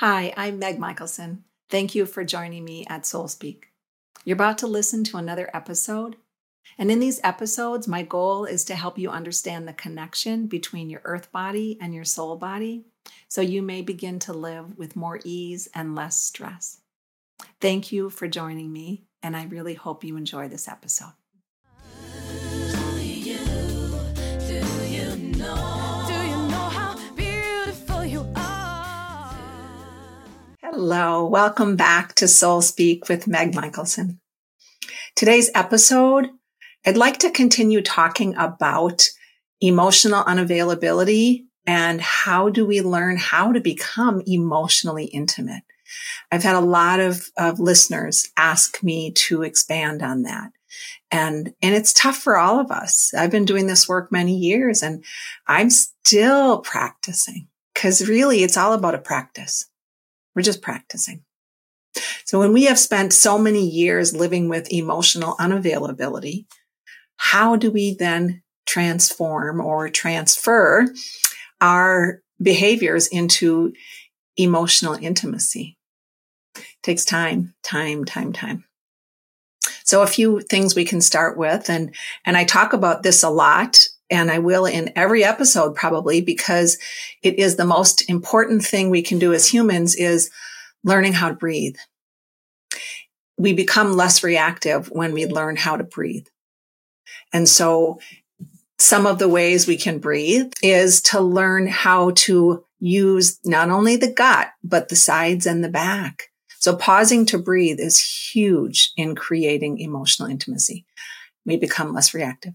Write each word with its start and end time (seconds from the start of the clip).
Hi, 0.00 0.34
I'm 0.36 0.58
Meg 0.58 0.78
Michaelson. 0.78 1.44
Thank 1.70 1.94
you 1.94 2.04
for 2.04 2.22
joining 2.22 2.66
me 2.66 2.84
at 2.86 3.06
Soul 3.06 3.28
Speak. 3.28 3.68
You're 4.26 4.34
about 4.34 4.58
to 4.58 4.66
listen 4.66 5.04
to 5.04 5.16
another 5.16 5.48
episode. 5.54 6.16
And 6.76 6.90
in 6.90 6.98
these 6.98 7.18
episodes, 7.24 7.88
my 7.88 8.02
goal 8.02 8.44
is 8.44 8.62
to 8.66 8.74
help 8.74 8.98
you 8.98 9.08
understand 9.08 9.66
the 9.66 9.72
connection 9.72 10.48
between 10.48 10.90
your 10.90 11.00
earth 11.04 11.32
body 11.32 11.78
and 11.80 11.94
your 11.94 12.04
soul 12.04 12.36
body 12.36 12.84
so 13.28 13.40
you 13.40 13.62
may 13.62 13.80
begin 13.80 14.18
to 14.18 14.34
live 14.34 14.76
with 14.76 14.96
more 14.96 15.18
ease 15.24 15.66
and 15.74 15.94
less 15.94 16.20
stress. 16.20 16.82
Thank 17.62 17.90
you 17.90 18.10
for 18.10 18.28
joining 18.28 18.70
me, 18.70 19.06
and 19.22 19.34
I 19.34 19.46
really 19.46 19.72
hope 19.72 20.04
you 20.04 20.18
enjoy 20.18 20.46
this 20.48 20.68
episode. 20.68 21.14
Hello, 30.78 31.24
welcome 31.24 31.74
back 31.74 32.14
to 32.16 32.28
Soul 32.28 32.60
Speak 32.60 33.08
with 33.08 33.26
Meg 33.26 33.54
Michaelson. 33.54 34.20
Today's 35.14 35.50
episode, 35.54 36.28
I'd 36.84 36.98
like 36.98 37.16
to 37.20 37.30
continue 37.30 37.80
talking 37.80 38.36
about 38.36 39.08
emotional 39.58 40.22
unavailability 40.24 41.46
and 41.66 42.02
how 42.02 42.50
do 42.50 42.66
we 42.66 42.82
learn 42.82 43.16
how 43.16 43.52
to 43.52 43.60
become 43.60 44.22
emotionally 44.26 45.06
intimate. 45.06 45.62
I've 46.30 46.42
had 46.42 46.56
a 46.56 46.60
lot 46.60 47.00
of, 47.00 47.26
of 47.38 47.58
listeners 47.58 48.28
ask 48.36 48.82
me 48.82 49.12
to 49.12 49.44
expand 49.44 50.02
on 50.02 50.24
that. 50.24 50.52
And, 51.10 51.54
and 51.62 51.74
it's 51.74 51.94
tough 51.94 52.18
for 52.18 52.36
all 52.36 52.60
of 52.60 52.70
us. 52.70 53.14
I've 53.14 53.30
been 53.30 53.46
doing 53.46 53.66
this 53.66 53.88
work 53.88 54.12
many 54.12 54.36
years 54.36 54.82
and 54.82 55.02
I'm 55.46 55.70
still 55.70 56.58
practicing 56.58 57.48
because 57.72 58.06
really 58.06 58.42
it's 58.42 58.58
all 58.58 58.74
about 58.74 58.94
a 58.94 58.98
practice. 58.98 59.70
We're 60.36 60.42
just 60.42 60.62
practicing. 60.62 61.24
So 62.26 62.38
when 62.38 62.52
we 62.52 62.64
have 62.64 62.78
spent 62.78 63.14
so 63.14 63.38
many 63.38 63.66
years 63.66 64.14
living 64.14 64.50
with 64.50 64.70
emotional 64.70 65.34
unavailability, 65.40 66.44
how 67.16 67.56
do 67.56 67.70
we 67.70 67.94
then 67.98 68.42
transform 68.66 69.60
or 69.60 69.88
transfer 69.88 70.86
our 71.60 72.20
behaviors 72.40 73.06
into 73.06 73.72
emotional 74.36 74.94
intimacy? 74.94 75.78
It 76.54 76.64
takes 76.82 77.06
time, 77.06 77.54
time, 77.62 78.04
time, 78.04 78.34
time. 78.34 78.64
So 79.84 80.02
a 80.02 80.06
few 80.06 80.40
things 80.40 80.74
we 80.74 80.84
can 80.84 81.00
start 81.00 81.38
with 81.38 81.70
and 81.70 81.94
and 82.26 82.36
I 82.36 82.44
talk 82.44 82.74
about 82.74 83.02
this 83.02 83.22
a 83.22 83.30
lot 83.30 83.86
and 84.10 84.30
I 84.30 84.38
will 84.38 84.66
in 84.66 84.92
every 84.96 85.24
episode 85.24 85.74
probably 85.74 86.20
because 86.20 86.78
it 87.22 87.38
is 87.38 87.56
the 87.56 87.64
most 87.64 88.08
important 88.08 88.64
thing 88.64 88.90
we 88.90 89.02
can 89.02 89.18
do 89.18 89.32
as 89.32 89.46
humans 89.46 89.94
is 89.94 90.30
learning 90.84 91.14
how 91.14 91.28
to 91.28 91.34
breathe. 91.34 91.76
We 93.36 93.52
become 93.52 93.94
less 93.94 94.22
reactive 94.22 94.88
when 94.90 95.12
we 95.12 95.26
learn 95.26 95.56
how 95.56 95.76
to 95.76 95.84
breathe. 95.84 96.26
And 97.32 97.48
so 97.48 98.00
some 98.78 99.06
of 99.06 99.18
the 99.18 99.28
ways 99.28 99.66
we 99.66 99.76
can 99.76 99.98
breathe 99.98 100.52
is 100.62 101.00
to 101.02 101.20
learn 101.20 101.66
how 101.66 102.10
to 102.10 102.64
use 102.78 103.38
not 103.44 103.70
only 103.70 103.96
the 103.96 104.12
gut, 104.12 104.48
but 104.62 104.88
the 104.88 104.96
sides 104.96 105.46
and 105.46 105.64
the 105.64 105.68
back. 105.68 106.30
So 106.58 106.76
pausing 106.76 107.26
to 107.26 107.38
breathe 107.38 107.80
is 107.80 108.02
huge 108.32 108.92
in 108.96 109.14
creating 109.14 109.78
emotional 109.78 110.28
intimacy. 110.28 110.84
We 111.44 111.56
become 111.56 111.92
less 111.92 112.12
reactive. 112.12 112.54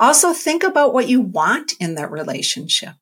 Also 0.00 0.32
think 0.32 0.62
about 0.62 0.94
what 0.94 1.08
you 1.08 1.20
want 1.20 1.74
in 1.80 1.94
that 1.94 2.10
relationship. 2.10 2.94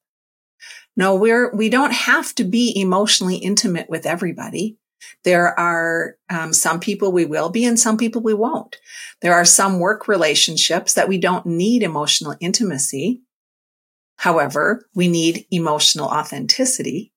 No, 0.97 1.15
we're, 1.15 1.55
we 1.55 1.69
don't 1.69 1.93
have 1.93 2.35
to 2.35 2.45
be 2.45 2.79
emotionally 2.79 3.37
intimate 3.37 3.89
with 3.89 4.07
everybody. 4.07 4.77
There 5.25 5.59
are 5.59 6.17
um, 6.29 6.53
some 6.53 6.81
people 6.81 7.13
we 7.13 7.25
will 7.25 7.49
be 7.49 7.65
and 7.65 7.79
some 7.79 7.97
people 7.97 8.23
we 8.23 8.35
won't. 8.35 8.77
There 9.23 9.35
are 9.35 9.45
some 9.45 9.79
work 9.79 10.09
relationships 10.09 10.95
that 10.95 11.09
we 11.09 11.19
don't 11.19 11.47
need 11.47 11.83
emotional 11.83 12.37
intimacy. 12.41 13.23
However, 14.17 14.85
we 14.95 15.09
need 15.09 15.47
emotional 15.51 16.09
authenticity. 16.09 17.13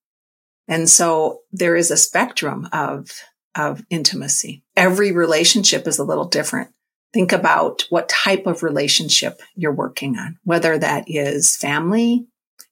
And 0.68 0.90
so 0.90 1.42
there 1.52 1.76
is 1.76 1.92
a 1.92 1.98
spectrum 1.98 2.70
of, 2.72 3.10
of 3.56 3.84
intimacy. 3.90 4.64
Every 4.78 5.12
relationship 5.12 5.88
is 5.88 6.00
a 6.00 6.06
little 6.06 6.26
different 6.26 6.72
think 7.14 7.32
about 7.32 7.86
what 7.90 8.10
type 8.10 8.48
of 8.48 8.64
relationship 8.64 9.42
you're 9.56 9.72
working 9.72 10.18
on, 10.18 10.40
whether 10.44 10.78
that 10.78 11.06
is 11.08 11.56
family, 11.56 12.26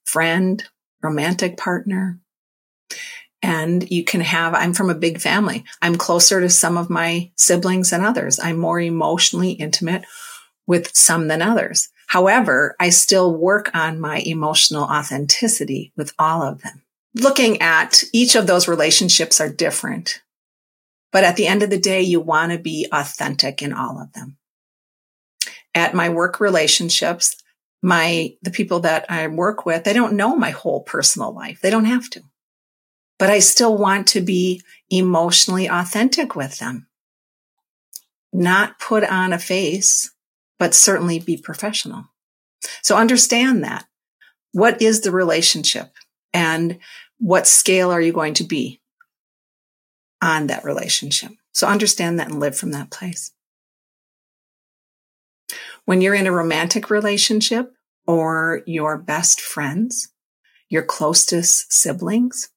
friend, 0.04 0.64
romantic 1.02 1.56
partner. 1.56 2.18
And 3.40 3.90
you 3.90 4.04
can 4.04 4.20
have, 4.20 4.54
I'm 4.54 4.72
from 4.72 4.90
a 4.90 4.94
big 4.94 5.20
family. 5.20 5.64
I'm 5.80 5.96
closer 5.96 6.40
to 6.40 6.48
some 6.48 6.76
of 6.76 6.90
my 6.90 7.30
siblings 7.36 7.90
than 7.90 8.04
others. 8.04 8.38
I'm 8.38 8.58
more 8.58 8.80
emotionally 8.80 9.52
intimate 9.52 10.04
with 10.66 10.96
some 10.96 11.28
than 11.28 11.42
others. 11.42 11.88
However, 12.06 12.76
I 12.78 12.90
still 12.90 13.34
work 13.34 13.70
on 13.74 13.98
my 13.98 14.18
emotional 14.18 14.84
authenticity 14.84 15.92
with 15.96 16.12
all 16.18 16.42
of 16.42 16.62
them. 16.62 16.82
Looking 17.14 17.60
at 17.60 18.04
each 18.12 18.36
of 18.36 18.46
those 18.46 18.68
relationships 18.68 19.40
are 19.40 19.48
different. 19.48 20.22
But 21.12 21.24
at 21.24 21.36
the 21.36 21.46
end 21.46 21.62
of 21.62 21.70
the 21.70 21.78
day, 21.78 22.02
you 22.02 22.20
want 22.20 22.52
to 22.52 22.58
be 22.58 22.88
authentic 22.90 23.62
in 23.62 23.72
all 23.72 24.00
of 24.00 24.12
them. 24.14 24.38
At 25.74 25.94
my 25.94 26.08
work 26.08 26.40
relationships, 26.40 27.36
my, 27.82 28.34
the 28.42 28.50
people 28.50 28.80
that 28.80 29.06
I 29.10 29.26
work 29.28 29.66
with, 29.66 29.84
they 29.84 29.92
don't 29.92 30.14
know 30.14 30.34
my 30.36 30.50
whole 30.50 30.80
personal 30.80 31.34
life. 31.34 31.60
They 31.60 31.70
don't 31.70 31.84
have 31.84 32.08
to, 32.10 32.22
but 33.18 33.30
I 33.30 33.40
still 33.40 33.76
want 33.76 34.06
to 34.08 34.20
be 34.20 34.62
emotionally 34.90 35.68
authentic 35.68 36.34
with 36.34 36.58
them. 36.58 36.86
Not 38.32 38.78
put 38.78 39.04
on 39.04 39.32
a 39.32 39.38
face, 39.38 40.10
but 40.58 40.74
certainly 40.74 41.18
be 41.18 41.36
professional. 41.36 42.06
So 42.82 42.96
understand 42.96 43.64
that. 43.64 43.84
What 44.52 44.80
is 44.80 45.00
the 45.00 45.10
relationship 45.10 45.92
and 46.32 46.78
what 47.18 47.46
scale 47.46 47.90
are 47.90 48.00
you 48.00 48.12
going 48.12 48.34
to 48.34 48.44
be 48.44 48.81
on 50.22 50.46
that 50.46 50.64
relationship. 50.64 51.32
So 51.52 51.66
understand 51.66 52.18
that 52.18 52.28
and 52.28 52.40
live 52.40 52.56
from 52.56 52.70
that 52.70 52.90
place. 52.90 53.32
When 55.84 56.00
you're 56.00 56.14
in 56.14 56.28
a 56.28 56.32
romantic 56.32 56.88
relationship 56.88 57.74
or 58.06 58.62
your 58.64 58.96
best 58.96 59.40
friends, 59.40 60.12
your 60.70 60.84
closest 60.84 61.72
siblings, 61.72 62.50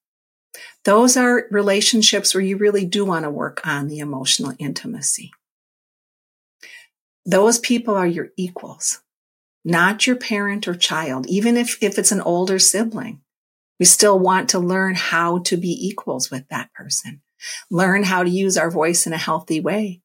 those 0.84 1.16
are 1.16 1.46
relationships 1.50 2.32
where 2.32 2.42
you 2.42 2.56
really 2.56 2.86
do 2.86 3.04
want 3.04 3.24
to 3.24 3.30
work 3.30 3.60
on 3.66 3.88
the 3.88 3.98
emotional 3.98 4.54
intimacy. 4.58 5.32
Those 7.26 7.58
people 7.58 7.96
are 7.96 8.06
your 8.06 8.28
equals, 8.36 9.00
not 9.64 10.06
your 10.06 10.16
parent 10.16 10.68
or 10.68 10.76
child, 10.76 11.26
even 11.26 11.56
if, 11.56 11.82
if 11.82 11.98
it's 11.98 12.12
an 12.12 12.20
older 12.20 12.60
sibling. 12.60 13.20
We 13.80 13.84
still 13.84 14.18
want 14.18 14.48
to 14.50 14.60
learn 14.60 14.94
how 14.94 15.40
to 15.40 15.56
be 15.56 15.76
equals 15.86 16.30
with 16.30 16.48
that 16.48 16.72
person 16.72 17.20
learn 17.70 18.02
how 18.02 18.22
to 18.22 18.30
use 18.30 18.56
our 18.56 18.70
voice 18.70 19.06
in 19.06 19.12
a 19.12 19.18
healthy 19.18 19.60
way. 19.60 20.00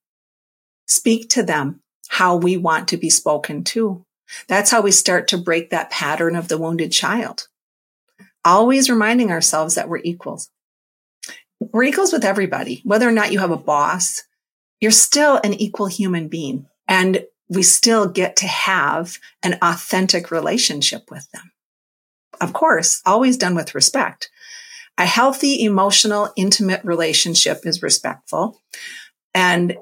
Speak 0.87 1.29
to 1.29 1.43
them 1.43 1.81
how 2.09 2.35
we 2.35 2.57
want 2.57 2.89
to 2.89 2.97
be 2.97 3.09
spoken 3.09 3.63
to. 3.63 4.05
That's 4.47 4.71
how 4.71 4.81
we 4.81 4.91
start 4.91 5.27
to 5.29 5.37
break 5.37 5.69
that 5.69 5.89
pattern 5.89 6.35
of 6.35 6.47
the 6.47 6.57
wounded 6.57 6.91
child. 6.91 7.47
Always 8.43 8.89
reminding 8.89 9.31
ourselves 9.31 9.75
that 9.75 9.87
we're 9.87 10.01
equals. 10.03 10.49
We're 11.59 11.83
equals 11.83 12.11
with 12.11 12.25
everybody. 12.25 12.81
Whether 12.83 13.07
or 13.07 13.11
not 13.13 13.31
you 13.31 13.39
have 13.39 13.51
a 13.51 13.57
boss, 13.57 14.23
you're 14.79 14.91
still 14.91 15.39
an 15.43 15.53
equal 15.53 15.87
human 15.87 16.27
being 16.27 16.65
and 16.87 17.25
we 17.49 17.63
still 17.63 18.07
get 18.07 18.37
to 18.37 18.47
have 18.47 19.17
an 19.43 19.57
authentic 19.61 20.31
relationship 20.31 21.11
with 21.11 21.29
them. 21.31 21.51
Of 22.39 22.53
course, 22.53 23.01
always 23.05 23.37
done 23.37 23.55
with 23.55 23.75
respect, 23.75 24.29
a 25.01 25.05
healthy, 25.05 25.63
emotional, 25.63 26.31
intimate 26.35 26.83
relationship 26.83 27.65
is 27.65 27.81
respectful 27.81 28.61
and 29.33 29.75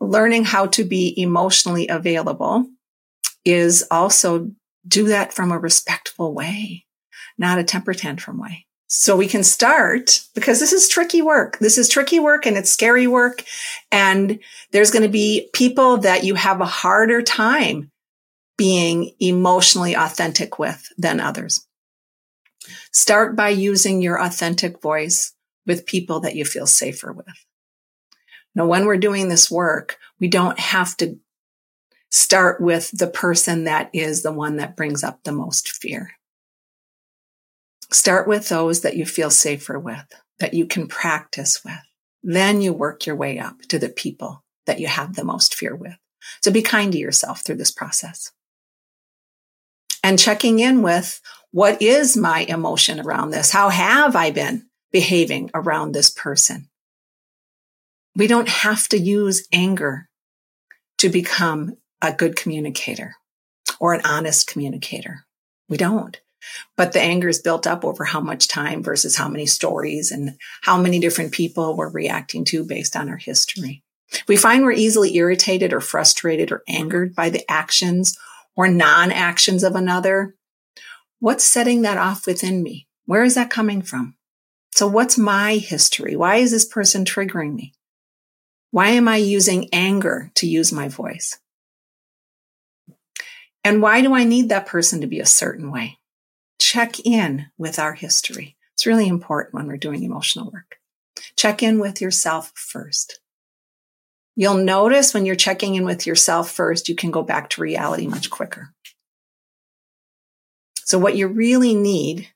learning 0.00 0.44
how 0.44 0.66
to 0.66 0.84
be 0.84 1.14
emotionally 1.16 1.88
available 1.88 2.66
is 3.46 3.86
also 3.90 4.50
do 4.86 5.08
that 5.08 5.32
from 5.32 5.50
a 5.50 5.58
respectful 5.58 6.34
way, 6.34 6.84
not 7.38 7.58
a 7.58 7.64
temper 7.64 7.94
tantrum 7.94 8.38
way. 8.38 8.66
So 8.86 9.16
we 9.16 9.28
can 9.28 9.42
start 9.42 10.20
because 10.34 10.60
this 10.60 10.74
is 10.74 10.90
tricky 10.90 11.22
work. 11.22 11.58
This 11.58 11.78
is 11.78 11.88
tricky 11.88 12.20
work 12.20 12.44
and 12.44 12.58
it's 12.58 12.70
scary 12.70 13.06
work. 13.06 13.44
And 13.90 14.40
there's 14.72 14.90
going 14.90 15.04
to 15.04 15.08
be 15.08 15.48
people 15.54 15.96
that 15.98 16.22
you 16.22 16.34
have 16.34 16.60
a 16.60 16.66
harder 16.66 17.22
time 17.22 17.90
being 18.58 19.12
emotionally 19.20 19.94
authentic 19.94 20.58
with 20.58 20.86
than 20.98 21.18
others. 21.18 21.66
Start 22.96 23.36
by 23.36 23.50
using 23.50 24.00
your 24.00 24.18
authentic 24.18 24.80
voice 24.80 25.34
with 25.66 25.84
people 25.84 26.20
that 26.20 26.34
you 26.34 26.46
feel 26.46 26.66
safer 26.66 27.12
with. 27.12 27.26
Now, 28.54 28.64
when 28.64 28.86
we're 28.86 28.96
doing 28.96 29.28
this 29.28 29.50
work, 29.50 29.98
we 30.18 30.28
don't 30.28 30.58
have 30.58 30.96
to 30.96 31.18
start 32.10 32.58
with 32.58 32.90
the 32.92 33.06
person 33.06 33.64
that 33.64 33.90
is 33.92 34.22
the 34.22 34.32
one 34.32 34.56
that 34.56 34.78
brings 34.78 35.04
up 35.04 35.22
the 35.24 35.32
most 35.32 35.68
fear. 35.68 36.12
Start 37.92 38.26
with 38.26 38.48
those 38.48 38.80
that 38.80 38.96
you 38.96 39.04
feel 39.04 39.28
safer 39.28 39.78
with, 39.78 40.06
that 40.38 40.54
you 40.54 40.64
can 40.64 40.88
practice 40.88 41.62
with. 41.62 41.74
Then 42.22 42.62
you 42.62 42.72
work 42.72 43.04
your 43.04 43.16
way 43.16 43.38
up 43.38 43.60
to 43.68 43.78
the 43.78 43.90
people 43.90 44.42
that 44.64 44.80
you 44.80 44.86
have 44.86 45.16
the 45.16 45.24
most 45.24 45.54
fear 45.54 45.76
with. 45.76 45.98
So 46.42 46.50
be 46.50 46.62
kind 46.62 46.92
to 46.92 46.98
yourself 46.98 47.44
through 47.44 47.56
this 47.56 47.70
process. 47.72 48.32
And 50.06 50.20
checking 50.20 50.60
in 50.60 50.82
with 50.82 51.20
what 51.50 51.82
is 51.82 52.16
my 52.16 52.42
emotion 52.42 53.00
around 53.00 53.30
this? 53.30 53.50
How 53.50 53.70
have 53.70 54.14
I 54.14 54.30
been 54.30 54.68
behaving 54.92 55.50
around 55.52 55.90
this 55.90 56.10
person? 56.10 56.68
We 58.14 58.28
don't 58.28 58.48
have 58.48 58.88
to 58.90 58.98
use 58.98 59.48
anger 59.52 60.08
to 60.98 61.08
become 61.08 61.78
a 62.00 62.12
good 62.12 62.36
communicator 62.36 63.16
or 63.80 63.94
an 63.94 64.02
honest 64.04 64.46
communicator. 64.46 65.26
We 65.68 65.76
don't. 65.76 66.20
But 66.76 66.92
the 66.92 67.02
anger 67.02 67.28
is 67.28 67.42
built 67.42 67.66
up 67.66 67.84
over 67.84 68.04
how 68.04 68.20
much 68.20 68.46
time 68.46 68.84
versus 68.84 69.16
how 69.16 69.28
many 69.28 69.46
stories 69.46 70.12
and 70.12 70.36
how 70.62 70.78
many 70.80 71.00
different 71.00 71.32
people 71.32 71.76
we're 71.76 71.90
reacting 71.90 72.44
to 72.44 72.64
based 72.64 72.94
on 72.94 73.08
our 73.08 73.16
history. 73.16 73.82
We 74.28 74.36
find 74.36 74.62
we're 74.62 74.70
easily 74.70 75.16
irritated 75.16 75.72
or 75.72 75.80
frustrated 75.80 76.52
or 76.52 76.62
angered 76.68 77.16
by 77.16 77.28
the 77.28 77.44
actions 77.50 78.16
or 78.56 78.68
non-actions 78.68 79.62
of 79.62 79.76
another. 79.76 80.34
What's 81.20 81.44
setting 81.44 81.82
that 81.82 81.98
off 81.98 82.26
within 82.26 82.62
me? 82.62 82.88
Where 83.04 83.22
is 83.22 83.34
that 83.34 83.50
coming 83.50 83.82
from? 83.82 84.16
So 84.74 84.86
what's 84.86 85.16
my 85.16 85.56
history? 85.56 86.16
Why 86.16 86.36
is 86.36 86.50
this 86.50 86.64
person 86.64 87.04
triggering 87.04 87.54
me? 87.54 87.72
Why 88.70 88.88
am 88.88 89.08
I 89.08 89.16
using 89.16 89.68
anger 89.72 90.30
to 90.34 90.46
use 90.46 90.72
my 90.72 90.88
voice? 90.88 91.38
And 93.64 93.80
why 93.80 94.00
do 94.02 94.14
I 94.14 94.24
need 94.24 94.48
that 94.48 94.66
person 94.66 95.00
to 95.00 95.06
be 95.06 95.20
a 95.20 95.26
certain 95.26 95.70
way? 95.70 95.98
Check 96.58 97.00
in 97.00 97.46
with 97.56 97.78
our 97.78 97.94
history. 97.94 98.56
It's 98.74 98.86
really 98.86 99.08
important 99.08 99.54
when 99.54 99.66
we're 99.66 99.76
doing 99.76 100.02
emotional 100.02 100.50
work. 100.50 100.76
Check 101.36 101.62
in 101.62 101.78
with 101.78 102.00
yourself 102.00 102.52
first. 102.54 103.20
You'll 104.36 104.58
notice 104.58 105.14
when 105.14 105.24
you're 105.24 105.34
checking 105.34 105.74
in 105.74 105.84
with 105.86 106.06
yourself 106.06 106.50
first, 106.50 106.88
you 106.88 106.94
can 106.94 107.10
go 107.10 107.22
back 107.22 107.50
to 107.50 107.62
reality 107.62 108.06
much 108.06 108.30
quicker. 108.30 108.74
So 110.84 110.98
what 110.98 111.16
you 111.16 111.26
really 111.26 111.74
need 111.74 112.28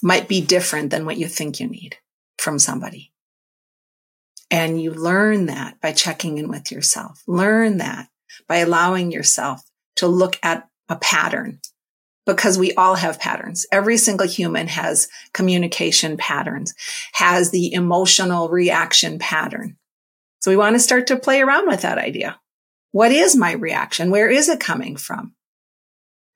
might 0.00 0.28
be 0.28 0.40
different 0.40 0.90
than 0.90 1.04
what 1.04 1.18
you 1.18 1.26
think 1.26 1.58
you 1.58 1.66
need 1.66 1.96
from 2.38 2.60
somebody. 2.60 3.12
And 4.50 4.80
you 4.80 4.92
learn 4.92 5.46
that 5.46 5.80
by 5.80 5.92
checking 5.92 6.38
in 6.38 6.48
with 6.48 6.70
yourself. 6.70 7.22
Learn 7.26 7.78
that 7.78 8.08
by 8.46 8.58
allowing 8.58 9.10
yourself 9.10 9.62
to 9.96 10.06
look 10.06 10.38
at 10.42 10.68
a 10.88 10.96
pattern 10.96 11.60
because 12.24 12.56
we 12.58 12.72
all 12.74 12.94
have 12.94 13.18
patterns. 13.18 13.66
Every 13.72 13.96
single 13.96 14.26
human 14.26 14.68
has 14.68 15.08
communication 15.32 16.16
patterns, 16.16 16.74
has 17.12 17.50
the 17.50 17.72
emotional 17.72 18.48
reaction 18.48 19.18
pattern. 19.18 19.76
So 20.40 20.50
we 20.50 20.56
want 20.56 20.74
to 20.74 20.80
start 20.80 21.08
to 21.08 21.18
play 21.18 21.40
around 21.40 21.66
with 21.66 21.82
that 21.82 21.98
idea. 21.98 22.38
What 22.92 23.12
is 23.12 23.36
my 23.36 23.52
reaction? 23.52 24.10
Where 24.10 24.30
is 24.30 24.48
it 24.48 24.60
coming 24.60 24.96
from? 24.96 25.34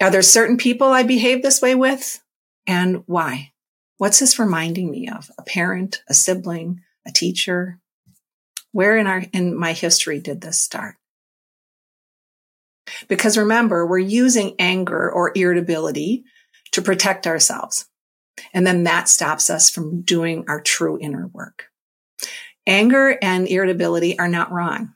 Are 0.01 0.11
there 0.11 0.23
certain 0.23 0.57
people 0.57 0.89
I 0.89 1.03
behave 1.03 1.43
this 1.43 1.63
way 1.63 1.75
with? 1.75 2.21
And 2.67 3.05
why? 3.07 3.53
What's 3.99 4.19
this 4.19 4.39
reminding 4.39 4.91
me 4.91 5.09
of? 5.09 5.31
A 5.39 5.43
parent, 5.43 6.03
a 6.09 6.15
sibling, 6.15 6.81
a 7.07 7.13
teacher? 7.13 7.79
Where 8.73 8.97
in 8.97 9.07
our, 9.07 9.23
in 9.33 9.57
my 9.57 9.73
history 9.73 10.21
did 10.21 10.41
this 10.41 10.59
start? 10.59 10.97
Because 13.09 13.39
remember, 13.39 13.87
we're 13.87 13.99
using 13.99 14.57
anger 14.59 15.11
or 15.11 15.33
irritability 15.35 16.25
to 16.73 16.83
protect 16.83 17.27
ourselves. 17.27 17.87
And 18.53 18.67
then 18.67 18.85
that 18.85 19.09
stops 19.09 19.51
us 19.51 19.71
from 19.71 20.03
doing 20.03 20.45
our 20.49 20.61
true 20.61 20.99
inner 21.01 21.29
work. 21.29 21.67
Anger 22.67 23.19
and 23.21 23.49
irritability 23.49 24.19
are 24.19 24.29
not 24.29 24.53
wrong. 24.53 24.95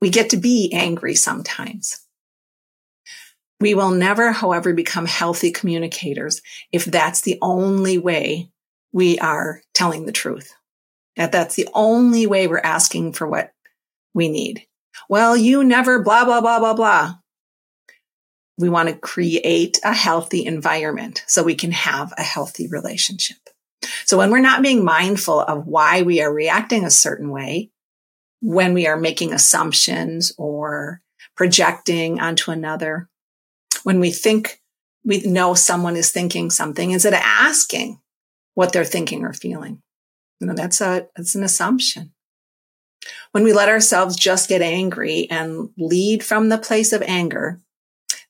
We 0.00 0.10
get 0.10 0.30
to 0.30 0.36
be 0.36 0.70
angry 0.72 1.14
sometimes. 1.14 2.00
We 3.60 3.74
will 3.74 3.90
never, 3.90 4.32
however, 4.32 4.72
become 4.72 5.06
healthy 5.06 5.50
communicators 5.50 6.42
if 6.72 6.84
that's 6.84 7.22
the 7.22 7.38
only 7.40 7.98
way 7.98 8.50
we 8.92 9.18
are 9.18 9.62
telling 9.72 10.06
the 10.06 10.12
truth. 10.12 10.52
That 11.16 11.32
that's 11.32 11.54
the 11.54 11.68
only 11.72 12.26
way 12.26 12.46
we're 12.46 12.58
asking 12.58 13.14
for 13.14 13.26
what 13.26 13.52
we 14.12 14.28
need. 14.28 14.66
Well, 15.08 15.36
you 15.36 15.64
never 15.64 16.02
blah, 16.02 16.24
blah, 16.24 16.40
blah, 16.40 16.58
blah, 16.58 16.74
blah. 16.74 17.14
We 18.56 18.68
want 18.68 18.88
to 18.88 18.94
create 18.94 19.80
a 19.82 19.92
healthy 19.92 20.46
environment 20.46 21.24
so 21.26 21.42
we 21.42 21.56
can 21.56 21.72
have 21.72 22.12
a 22.16 22.22
healthy 22.22 22.68
relationship. 22.68 23.43
So 24.04 24.18
when 24.18 24.30
we're 24.30 24.40
not 24.40 24.62
being 24.62 24.84
mindful 24.84 25.40
of 25.40 25.66
why 25.66 26.02
we 26.02 26.20
are 26.20 26.32
reacting 26.32 26.84
a 26.84 26.90
certain 26.90 27.30
way, 27.30 27.70
when 28.40 28.74
we 28.74 28.86
are 28.86 28.96
making 28.96 29.32
assumptions 29.32 30.32
or 30.36 31.00
projecting 31.36 32.20
onto 32.20 32.50
another, 32.50 33.08
when 33.82 34.00
we 34.00 34.10
think 34.10 34.60
we 35.04 35.20
know 35.20 35.54
someone 35.54 35.96
is 35.96 36.10
thinking 36.10 36.50
something 36.50 36.90
instead 36.90 37.12
of 37.12 37.20
asking 37.22 38.00
what 38.54 38.72
they're 38.72 38.84
thinking 38.84 39.24
or 39.24 39.32
feeling. 39.32 39.82
You 40.40 40.46
know, 40.46 40.54
that's 40.54 40.80
a, 40.80 41.08
that's 41.16 41.34
an 41.34 41.44
assumption. 41.44 42.12
When 43.32 43.44
we 43.44 43.52
let 43.52 43.68
ourselves 43.68 44.16
just 44.16 44.48
get 44.48 44.62
angry 44.62 45.28
and 45.30 45.70
lead 45.76 46.24
from 46.24 46.48
the 46.48 46.58
place 46.58 46.92
of 46.92 47.02
anger, 47.02 47.60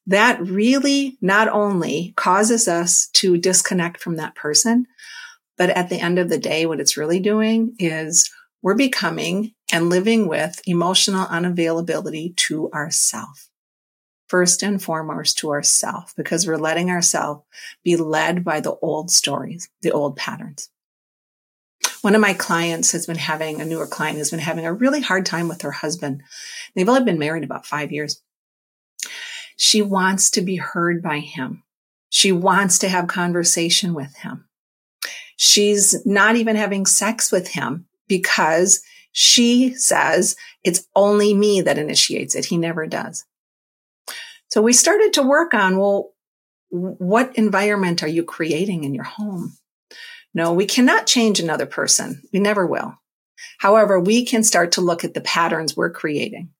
that 0.06 0.40
really 0.40 1.16
not 1.20 1.48
only 1.48 2.12
causes 2.16 2.68
us 2.68 3.08
to 3.14 3.38
disconnect 3.38 4.00
from 4.00 4.16
that 4.16 4.34
person, 4.34 4.86
but 5.56 5.70
at 5.70 5.88
the 5.88 6.00
end 6.00 6.18
of 6.18 6.28
the 6.28 6.38
day, 6.38 6.66
what 6.66 6.80
it's 6.80 6.96
really 6.96 7.20
doing 7.20 7.74
is 7.78 8.30
we're 8.62 8.74
becoming 8.74 9.52
and 9.72 9.90
living 9.90 10.26
with 10.26 10.60
emotional 10.66 11.26
unavailability 11.26 12.34
to 12.36 12.70
ourself. 12.72 13.48
First 14.26 14.62
and 14.62 14.82
foremost 14.82 15.38
to 15.38 15.50
ourself, 15.50 16.14
because 16.16 16.46
we're 16.46 16.56
letting 16.56 16.90
ourselves 16.90 17.42
be 17.84 17.96
led 17.96 18.42
by 18.42 18.60
the 18.60 18.74
old 18.76 19.10
stories, 19.10 19.68
the 19.82 19.92
old 19.92 20.16
patterns. 20.16 20.70
One 22.00 22.14
of 22.14 22.20
my 22.20 22.34
clients 22.34 22.92
has 22.92 23.06
been 23.06 23.16
having, 23.16 23.60
a 23.60 23.64
newer 23.64 23.86
client 23.86 24.18
has 24.18 24.30
been 24.30 24.40
having 24.40 24.66
a 24.66 24.72
really 24.72 25.00
hard 25.00 25.26
time 25.26 25.48
with 25.48 25.62
her 25.62 25.70
husband. 25.70 26.22
They've 26.74 26.88
only 26.88 27.04
been 27.04 27.18
married 27.18 27.44
about 27.44 27.66
five 27.66 27.92
years. 27.92 28.22
She 29.56 29.82
wants 29.82 30.30
to 30.32 30.40
be 30.40 30.56
heard 30.56 31.02
by 31.02 31.20
him. 31.20 31.62
She 32.08 32.32
wants 32.32 32.78
to 32.80 32.88
have 32.88 33.08
conversation 33.08 33.94
with 33.94 34.16
him. 34.16 34.46
She's 35.36 36.04
not 36.06 36.36
even 36.36 36.56
having 36.56 36.86
sex 36.86 37.32
with 37.32 37.48
him 37.48 37.86
because 38.08 38.82
she 39.12 39.74
says 39.74 40.36
it's 40.62 40.86
only 40.94 41.34
me 41.34 41.60
that 41.60 41.78
initiates 41.78 42.34
it. 42.34 42.46
He 42.46 42.56
never 42.56 42.86
does. 42.86 43.24
So 44.48 44.62
we 44.62 44.72
started 44.72 45.14
to 45.14 45.22
work 45.22 45.54
on, 45.54 45.78
well, 45.78 46.12
what 46.70 47.36
environment 47.36 48.02
are 48.02 48.08
you 48.08 48.24
creating 48.24 48.84
in 48.84 48.94
your 48.94 49.04
home? 49.04 49.56
No, 50.34 50.52
we 50.52 50.66
cannot 50.66 51.06
change 51.06 51.38
another 51.38 51.66
person. 51.66 52.22
We 52.32 52.40
never 52.40 52.66
will. 52.66 52.94
However, 53.58 54.00
we 54.00 54.24
can 54.24 54.42
start 54.42 54.72
to 54.72 54.80
look 54.80 55.04
at 55.04 55.14
the 55.14 55.20
patterns 55.20 55.76
we're 55.76 55.90
creating. 55.90 56.50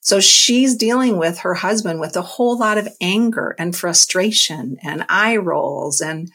So 0.00 0.20
she's 0.20 0.76
dealing 0.76 1.18
with 1.18 1.38
her 1.38 1.54
husband 1.54 1.98
with 1.98 2.16
a 2.16 2.22
whole 2.22 2.56
lot 2.58 2.78
of 2.78 2.88
anger 3.00 3.54
and 3.58 3.74
frustration 3.74 4.76
and 4.82 5.04
eye 5.08 5.36
rolls 5.36 6.00
and 6.00 6.30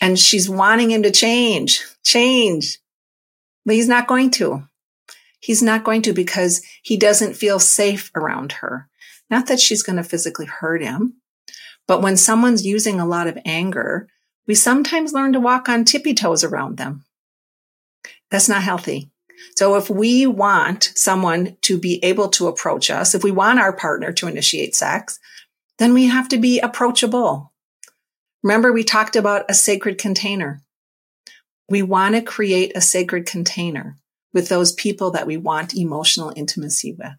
and 0.00 0.18
she's 0.18 0.48
wanting 0.48 0.90
him 0.90 1.02
to 1.02 1.10
change, 1.10 1.82
change. 2.04 2.78
But 3.64 3.76
he's 3.76 3.88
not 3.88 4.06
going 4.06 4.30
to. 4.32 4.66
He's 5.40 5.62
not 5.62 5.84
going 5.84 6.02
to 6.02 6.12
because 6.12 6.62
he 6.82 6.96
doesn't 6.96 7.34
feel 7.34 7.58
safe 7.58 8.10
around 8.14 8.52
her. 8.52 8.88
Not 9.30 9.46
that 9.46 9.60
she's 9.60 9.82
going 9.82 9.96
to 9.96 10.04
physically 10.04 10.46
hurt 10.46 10.82
him, 10.82 11.14
but 11.86 12.02
when 12.02 12.16
someone's 12.16 12.66
using 12.66 13.00
a 13.00 13.06
lot 13.06 13.26
of 13.26 13.38
anger, 13.44 14.08
we 14.46 14.54
sometimes 14.54 15.12
learn 15.12 15.32
to 15.32 15.40
walk 15.40 15.68
on 15.68 15.84
tippy 15.84 16.14
toes 16.14 16.44
around 16.44 16.76
them. 16.76 17.04
That's 18.30 18.48
not 18.48 18.62
healthy. 18.62 19.10
So 19.56 19.76
if 19.76 19.90
we 19.90 20.26
want 20.26 20.92
someone 20.94 21.56
to 21.62 21.78
be 21.78 22.02
able 22.04 22.28
to 22.30 22.48
approach 22.48 22.90
us, 22.90 23.14
if 23.14 23.24
we 23.24 23.30
want 23.30 23.60
our 23.60 23.72
partner 23.72 24.12
to 24.12 24.26
initiate 24.26 24.74
sex, 24.74 25.18
then 25.78 25.92
we 25.94 26.06
have 26.06 26.28
to 26.28 26.38
be 26.38 26.60
approachable. 26.60 27.51
Remember, 28.42 28.72
we 28.72 28.84
talked 28.84 29.16
about 29.16 29.44
a 29.48 29.54
sacred 29.54 29.98
container. 29.98 30.62
We 31.68 31.82
want 31.82 32.14
to 32.14 32.22
create 32.22 32.72
a 32.76 32.80
sacred 32.80 33.26
container 33.26 33.98
with 34.34 34.48
those 34.48 34.72
people 34.72 35.12
that 35.12 35.26
we 35.26 35.36
want 35.36 35.74
emotional 35.74 36.32
intimacy 36.34 36.92
with. 36.98 37.12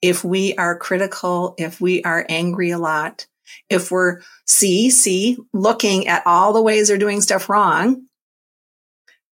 If 0.00 0.24
we 0.24 0.54
are 0.54 0.78
critical, 0.78 1.54
if 1.58 1.80
we 1.80 2.02
are 2.04 2.24
angry 2.28 2.70
a 2.70 2.78
lot, 2.78 3.26
if 3.68 3.90
we're 3.90 4.20
see, 4.46 4.90
see, 4.90 5.38
looking 5.52 6.06
at 6.06 6.22
all 6.26 6.52
the 6.52 6.62
ways 6.62 6.88
they're 6.88 6.98
doing 6.98 7.20
stuff 7.20 7.48
wrong, 7.48 8.06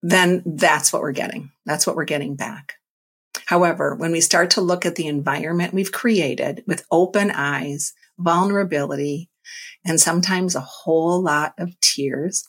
then 0.03 0.43
that's 0.47 0.93
what 0.93 1.03
we're 1.03 1.13
getting. 1.13 1.51
That's 1.67 1.87
what 1.87 1.97
we're 1.97 2.05
getting 2.05 2.37
back. 2.37 2.75
However, 3.47 3.95
when 3.95 4.13
we 4.13 4.21
start 4.21 4.51
to 4.51 4.61
look 4.61 4.87
at 4.87 4.97
the 4.97 5.07
environment 5.07 5.75
we've 5.75 5.93
created 5.93 6.63
with 6.67 6.87
open 6.91 7.31
eyes, 7.31 7.93
vulnerability, 8.19 9.29
and 9.85 10.01
sometimes 10.01 10.55
a 10.55 10.61
whole 10.61 11.21
lot 11.23 11.55
of 11.59 11.79
tears, 11.81 12.49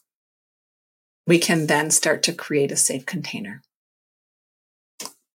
we 1.27 1.39
can 1.39 1.67
then 1.67 1.91
start 1.91 2.23
to 2.23 2.33
create 2.33 2.71
a 2.71 2.77
safe 2.77 3.05
container. 3.05 3.61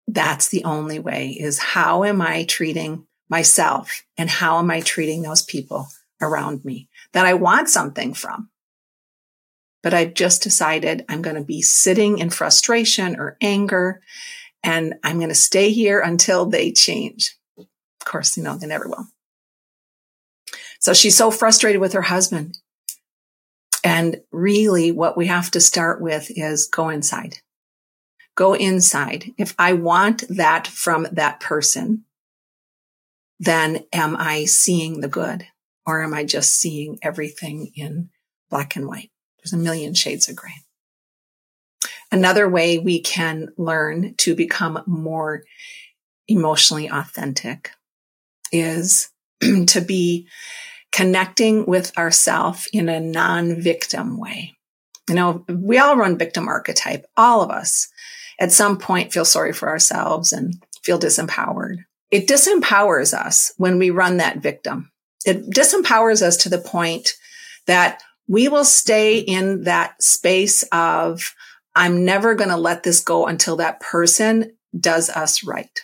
That's 0.08 0.48
the 0.48 0.64
only 0.64 1.00
way 1.00 1.30
is 1.30 1.60
how 1.60 2.04
am 2.04 2.22
I 2.22 2.44
treating 2.44 3.06
myself 3.30 4.04
and 4.18 4.30
how 4.30 4.58
am 4.60 4.72
I 4.72 4.82
treating 4.82 5.22
those 5.22 5.44
people 5.44 5.88
around 6.22 6.66
me 6.66 6.90
that 7.14 7.26
I 7.26 7.34
want 7.36 7.70
something 7.70 8.14
from? 8.14 8.50
But 9.82 9.94
I've 9.94 10.14
just 10.14 10.42
decided 10.42 11.06
I'm 11.08 11.22
going 11.22 11.36
to 11.36 11.44
be 11.44 11.62
sitting 11.62 12.18
in 12.18 12.30
frustration 12.30 13.20
or 13.20 13.38
anger 13.40 14.02
and 14.64 14.96
I'm 15.04 15.18
going 15.18 15.30
to 15.30 15.36
stay 15.36 15.72
here 15.72 16.00
until 16.02 16.46
they 16.46 16.72
change. 16.72 17.38
Of 17.58 18.06
course, 18.06 18.36
you 18.36 18.44
know, 18.44 18.58
they 18.58 18.68
never 18.68 18.88
will. 18.88 19.06
So 20.80 20.94
she's 20.94 21.18
so 21.18 21.30
frustrated 21.30 21.82
with 21.82 21.94
her 21.94 22.02
husband. 22.02 22.58
And 23.84 24.22
really 24.32 24.92
what 24.92 25.16
we 25.16 25.28
have 25.28 25.52
to 25.52 25.62
start 25.62 26.02
with 26.02 26.28
is 26.30 26.68
go 26.68 26.90
inside. 26.90 27.38
Go 28.36 28.54
inside. 28.54 29.34
If 29.38 29.54
I 29.60 29.74
want 29.74 30.24
that 30.30 30.68
from 30.68 31.08
that 31.12 31.40
person, 31.40 32.06
then 33.40 33.86
am 33.94 34.16
I 34.18 34.46
seeing 34.46 35.02
the 35.02 35.08
good 35.08 35.46
or 35.86 36.04
am 36.04 36.14
I 36.14 36.24
just 36.24 36.54
seeing 36.54 37.00
everything 37.02 37.72
in 37.76 38.10
black 38.50 38.76
and 38.76 38.88
white? 38.88 39.12
There's 39.38 39.54
a 39.54 39.58
million 39.58 39.94
shades 39.94 40.28
of 40.28 40.36
gray. 40.36 40.54
Another 42.12 42.50
way 42.50 42.78
we 42.80 43.02
can 43.02 43.50
learn 43.58 44.16
to 44.18 44.36
become 44.36 44.84
more 44.86 45.44
emotionally 46.28 46.90
authentic 46.90 47.72
is 48.52 49.10
to 49.42 49.82
be 49.82 50.28
connecting 50.92 51.66
with 51.66 51.98
ourself 51.98 52.68
in 52.74 52.90
a 52.90 53.00
non-victim 53.00 54.18
way. 54.18 54.58
You 55.08 55.16
know, 55.16 55.46
we 55.48 55.78
all 55.78 55.96
run 55.96 56.18
victim 56.18 56.48
archetype, 56.48 57.06
all 57.18 57.42
of 57.42 57.50
us 57.50 57.88
at 58.40 58.52
some 58.52 58.78
point 58.78 59.12
feel 59.12 59.26
sorry 59.26 59.54
for 59.54 59.70
ourselves 59.70 60.32
and 60.32 60.62
feel 60.84 61.00
disempowered. 61.00 61.78
It 62.12 62.28
disempowers 62.28 63.14
us 63.14 63.54
when 63.58 63.78
we 63.78 63.90
run 63.90 64.18
that 64.18 64.38
victim. 64.38 64.92
It 65.26 65.50
disempowers 65.50 66.22
us 66.22 66.38
to 66.38 66.50
the 66.50 66.58
point 66.58 67.14
that 67.68 68.02
we 68.28 68.48
will 68.48 68.66
stay 68.66 69.20
in 69.20 69.64
that 69.64 70.02
space 70.02 70.64
of, 70.72 71.36
I'm 71.76 72.06
never 72.06 72.36
going 72.36 72.50
to 72.50 72.58
let 72.58 72.84
this 72.84 73.00
go 73.02 73.28
until 73.28 73.58
that 73.58 73.80
person 73.80 74.56
does 74.80 75.10
us 75.10 75.44
right. 75.44 75.82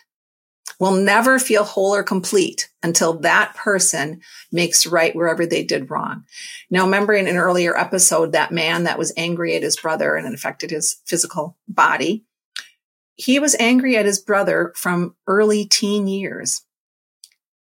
We'll 0.79 0.95
never 0.95 1.39
feel 1.39 1.63
whole 1.63 1.95
or 1.95 2.03
complete 2.03 2.69
until 2.83 3.13
that 3.19 3.55
person 3.55 4.21
makes 4.51 4.85
right 4.85 5.15
wherever 5.15 5.45
they 5.45 5.63
did 5.63 5.89
wrong. 5.89 6.23
Now, 6.69 6.85
remember 6.85 7.13
in 7.13 7.27
an 7.27 7.37
earlier 7.37 7.77
episode, 7.77 8.33
that 8.33 8.51
man 8.51 8.83
that 8.83 8.99
was 8.99 9.13
angry 9.15 9.55
at 9.55 9.63
his 9.63 9.77
brother 9.77 10.15
and 10.15 10.27
it 10.27 10.33
affected 10.33 10.71
his 10.71 10.97
physical 11.05 11.57
body. 11.67 12.25
He 13.15 13.39
was 13.39 13.55
angry 13.59 13.95
at 13.95 14.05
his 14.05 14.19
brother 14.19 14.73
from 14.75 15.15
early 15.27 15.65
teen 15.65 16.07
years. 16.07 16.61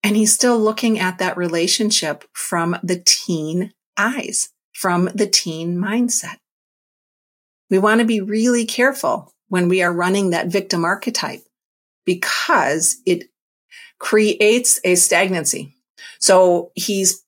And 0.03 0.17
he's 0.17 0.33
still 0.33 0.59
looking 0.59 0.99
at 0.99 1.19
that 1.19 1.37
relationship 1.37 2.25
from 2.33 2.77
the 2.83 3.03
teen 3.05 3.73
eyes 3.97 4.51
from 4.77 5.09
the 5.15 5.27
teen 5.27 5.77
mindset. 5.77 6.37
We 7.71 7.79
want 7.79 8.01
to 8.01 8.07
be 8.07 8.21
really 8.21 8.67
careful 8.67 9.33
when 9.49 9.69
we 9.69 9.83
are 9.83 9.93
running 9.93 10.31
that 10.31 10.49
victim 10.49 10.85
archetype 10.85 11.43
because 12.07 12.97
it 13.05 13.25
creates 13.99 14.81
a 14.85 14.95
stagnancy. 14.95 15.75
So 16.19 16.73
he's, 16.75 17.23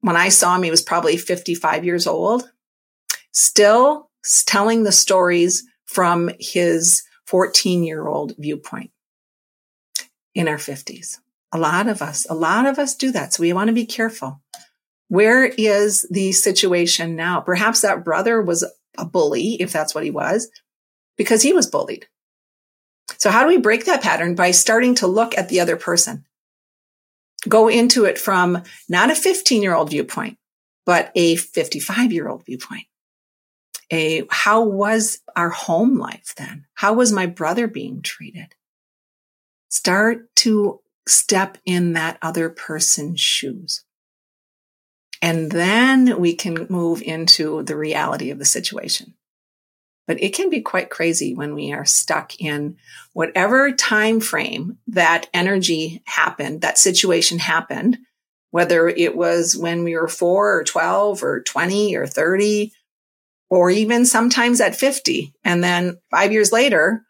when 0.00 0.16
I 0.16 0.30
saw 0.30 0.56
him, 0.56 0.64
he 0.64 0.70
was 0.70 0.82
probably 0.82 1.16
55 1.16 1.84
years 1.84 2.08
old, 2.08 2.50
still 3.30 4.10
telling 4.46 4.82
the 4.82 4.92
stories 4.92 5.64
from 5.84 6.30
his 6.40 7.02
14 7.26 7.84
year 7.84 8.06
old 8.06 8.34
viewpoint 8.36 8.90
in 10.34 10.48
our 10.48 10.56
50s. 10.56 11.18
A 11.52 11.58
lot 11.58 11.86
of 11.86 12.00
us, 12.00 12.26
a 12.28 12.34
lot 12.34 12.66
of 12.66 12.78
us 12.78 12.96
do 12.96 13.12
that. 13.12 13.34
So 13.34 13.42
we 13.42 13.52
want 13.52 13.68
to 13.68 13.74
be 13.74 13.86
careful. 13.86 14.40
Where 15.08 15.44
is 15.44 16.06
the 16.10 16.32
situation 16.32 17.16
now? 17.16 17.40
Perhaps 17.40 17.82
that 17.82 18.04
brother 18.04 18.40
was 18.40 18.64
a 18.96 19.04
bully, 19.04 19.60
if 19.60 19.70
that's 19.70 19.94
what 19.94 20.04
he 20.04 20.10
was, 20.10 20.48
because 21.18 21.42
he 21.42 21.52
was 21.52 21.66
bullied. 21.66 22.06
So 23.18 23.30
how 23.30 23.42
do 23.42 23.48
we 23.48 23.58
break 23.58 23.84
that 23.84 24.02
pattern? 24.02 24.34
By 24.34 24.50
starting 24.50 24.94
to 24.96 25.06
look 25.06 25.36
at 25.36 25.48
the 25.48 25.60
other 25.60 25.76
person. 25.76 26.24
Go 27.48 27.68
into 27.68 28.04
it 28.04 28.18
from 28.18 28.62
not 28.88 29.10
a 29.10 29.14
15 29.14 29.62
year 29.62 29.74
old 29.74 29.90
viewpoint, 29.90 30.38
but 30.86 31.10
a 31.14 31.36
55 31.36 32.12
year 32.12 32.28
old 32.28 32.44
viewpoint. 32.44 32.84
A, 33.90 34.24
how 34.30 34.64
was 34.64 35.18
our 35.36 35.50
home 35.50 35.98
life 35.98 36.34
then? 36.36 36.66
How 36.74 36.94
was 36.94 37.12
my 37.12 37.26
brother 37.26 37.66
being 37.66 38.00
treated? 38.00 38.54
Start 39.68 40.34
to 40.36 40.80
step 41.06 41.58
in 41.66 41.92
that 41.92 42.18
other 42.22 42.48
person's 42.48 43.20
shoes. 43.20 43.84
And 45.20 45.52
then 45.52 46.18
we 46.18 46.34
can 46.34 46.66
move 46.68 47.02
into 47.02 47.62
the 47.62 47.76
reality 47.76 48.30
of 48.30 48.38
the 48.38 48.44
situation. 48.44 49.14
But 50.12 50.22
it 50.22 50.34
can 50.34 50.50
be 50.50 50.60
quite 50.60 50.90
crazy 50.90 51.34
when 51.34 51.54
we 51.54 51.72
are 51.72 51.86
stuck 51.86 52.38
in 52.38 52.76
whatever 53.14 53.72
time 53.72 54.20
frame 54.20 54.76
that 54.88 55.26
energy 55.32 56.02
happened, 56.04 56.60
that 56.60 56.76
situation 56.76 57.38
happened, 57.38 57.96
whether 58.50 58.88
it 58.88 59.16
was 59.16 59.56
when 59.56 59.84
we 59.84 59.96
were 59.96 60.08
four 60.08 60.58
or 60.58 60.64
12 60.64 61.22
or 61.22 61.40
20 61.40 61.96
or 61.96 62.06
30, 62.06 62.74
or 63.48 63.70
even 63.70 64.04
sometimes 64.04 64.60
at 64.60 64.76
50. 64.76 65.32
And 65.44 65.64
then 65.64 65.96
five 66.10 66.30
years 66.30 66.52
later, 66.52 67.06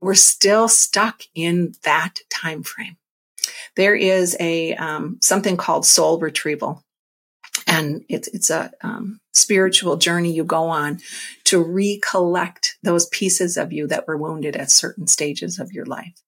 we're 0.00 0.14
still 0.14 0.68
stuck 0.68 1.24
in 1.34 1.74
that 1.84 2.20
time 2.30 2.62
frame. 2.62 2.96
There 3.76 3.94
is 3.94 4.38
a 4.40 4.74
um, 4.76 5.18
something 5.20 5.58
called 5.58 5.84
soul 5.84 6.18
retrieval 6.18 6.82
and 7.66 8.06
it's 8.08 8.28
it's 8.28 8.48
a 8.48 8.72
um, 8.80 9.20
spiritual 9.32 9.96
journey 9.96 10.32
you 10.32 10.44
go 10.44 10.68
on 10.68 11.00
to 11.44 11.62
recollect 11.62 12.76
those 12.82 13.06
pieces 13.06 13.56
of 13.56 13.72
you 13.72 13.86
that 13.86 14.06
were 14.06 14.16
wounded 14.16 14.56
at 14.56 14.70
certain 14.70 15.06
stages 15.06 15.58
of 15.58 15.72
your 15.72 15.86
life. 15.86 16.22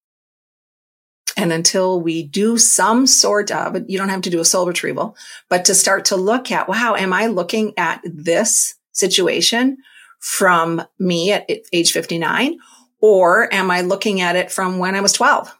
And 1.36 1.52
until 1.52 2.00
we 2.00 2.22
do 2.22 2.58
some 2.58 3.06
sort 3.06 3.50
of, 3.50 3.88
you 3.88 3.98
don't 3.98 4.08
have 4.08 4.22
to 4.22 4.30
do 4.30 4.40
a 4.40 4.44
soul 4.44 4.66
retrieval, 4.66 5.16
but 5.48 5.64
to 5.66 5.74
start 5.74 6.06
to 6.06 6.16
look 6.16 6.52
at, 6.52 6.68
wow, 6.68 6.94
am 6.94 7.12
I 7.12 7.26
looking 7.26 7.72
at 7.76 8.00
this 8.04 8.76
situation 8.92 9.78
from 10.20 10.82
me 10.98 11.32
at 11.32 11.48
age 11.72 11.92
59? 11.92 12.58
Or 13.00 13.52
am 13.52 13.70
I 13.70 13.82
looking 13.82 14.20
at 14.20 14.36
it 14.36 14.50
from 14.50 14.78
when 14.78 14.94
I 14.94 15.00
was 15.00 15.12
12? 15.12 15.54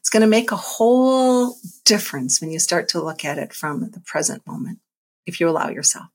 It's 0.00 0.10
going 0.10 0.20
to 0.20 0.26
make 0.26 0.52
a 0.52 0.56
whole 0.56 1.56
difference 1.84 2.40
when 2.40 2.50
you 2.50 2.58
start 2.58 2.88
to 2.90 3.02
look 3.02 3.24
at 3.24 3.38
it 3.38 3.54
from 3.54 3.90
the 3.90 4.00
present 4.00 4.46
moment, 4.46 4.80
if 5.24 5.40
you 5.40 5.48
allow 5.48 5.70
yourself. 5.70 6.08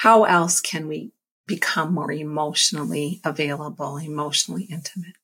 How 0.00 0.24
else 0.24 0.62
can 0.62 0.88
we 0.88 1.12
become 1.46 1.92
more 1.92 2.10
emotionally 2.10 3.20
available, 3.22 3.98
emotionally 3.98 4.62
intimate? 4.62 5.16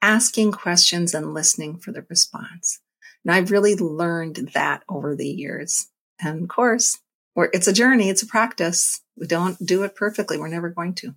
Asking 0.00 0.50
questions 0.50 1.12
and 1.12 1.34
listening 1.34 1.76
for 1.76 1.92
the 1.92 2.06
response. 2.08 2.80
And 3.22 3.34
I've 3.34 3.50
really 3.50 3.76
learned 3.76 4.52
that 4.54 4.82
over 4.88 5.14
the 5.14 5.28
years. 5.28 5.88
And 6.18 6.44
of 6.44 6.48
course, 6.48 7.00
it's 7.36 7.68
a 7.68 7.72
journey. 7.74 8.08
It's 8.08 8.22
a 8.22 8.26
practice. 8.26 9.02
We 9.18 9.26
don't 9.26 9.58
do 9.62 9.82
it 9.82 9.94
perfectly. 9.94 10.38
We're 10.38 10.48
never 10.48 10.70
going 10.70 10.94
to. 10.94 11.14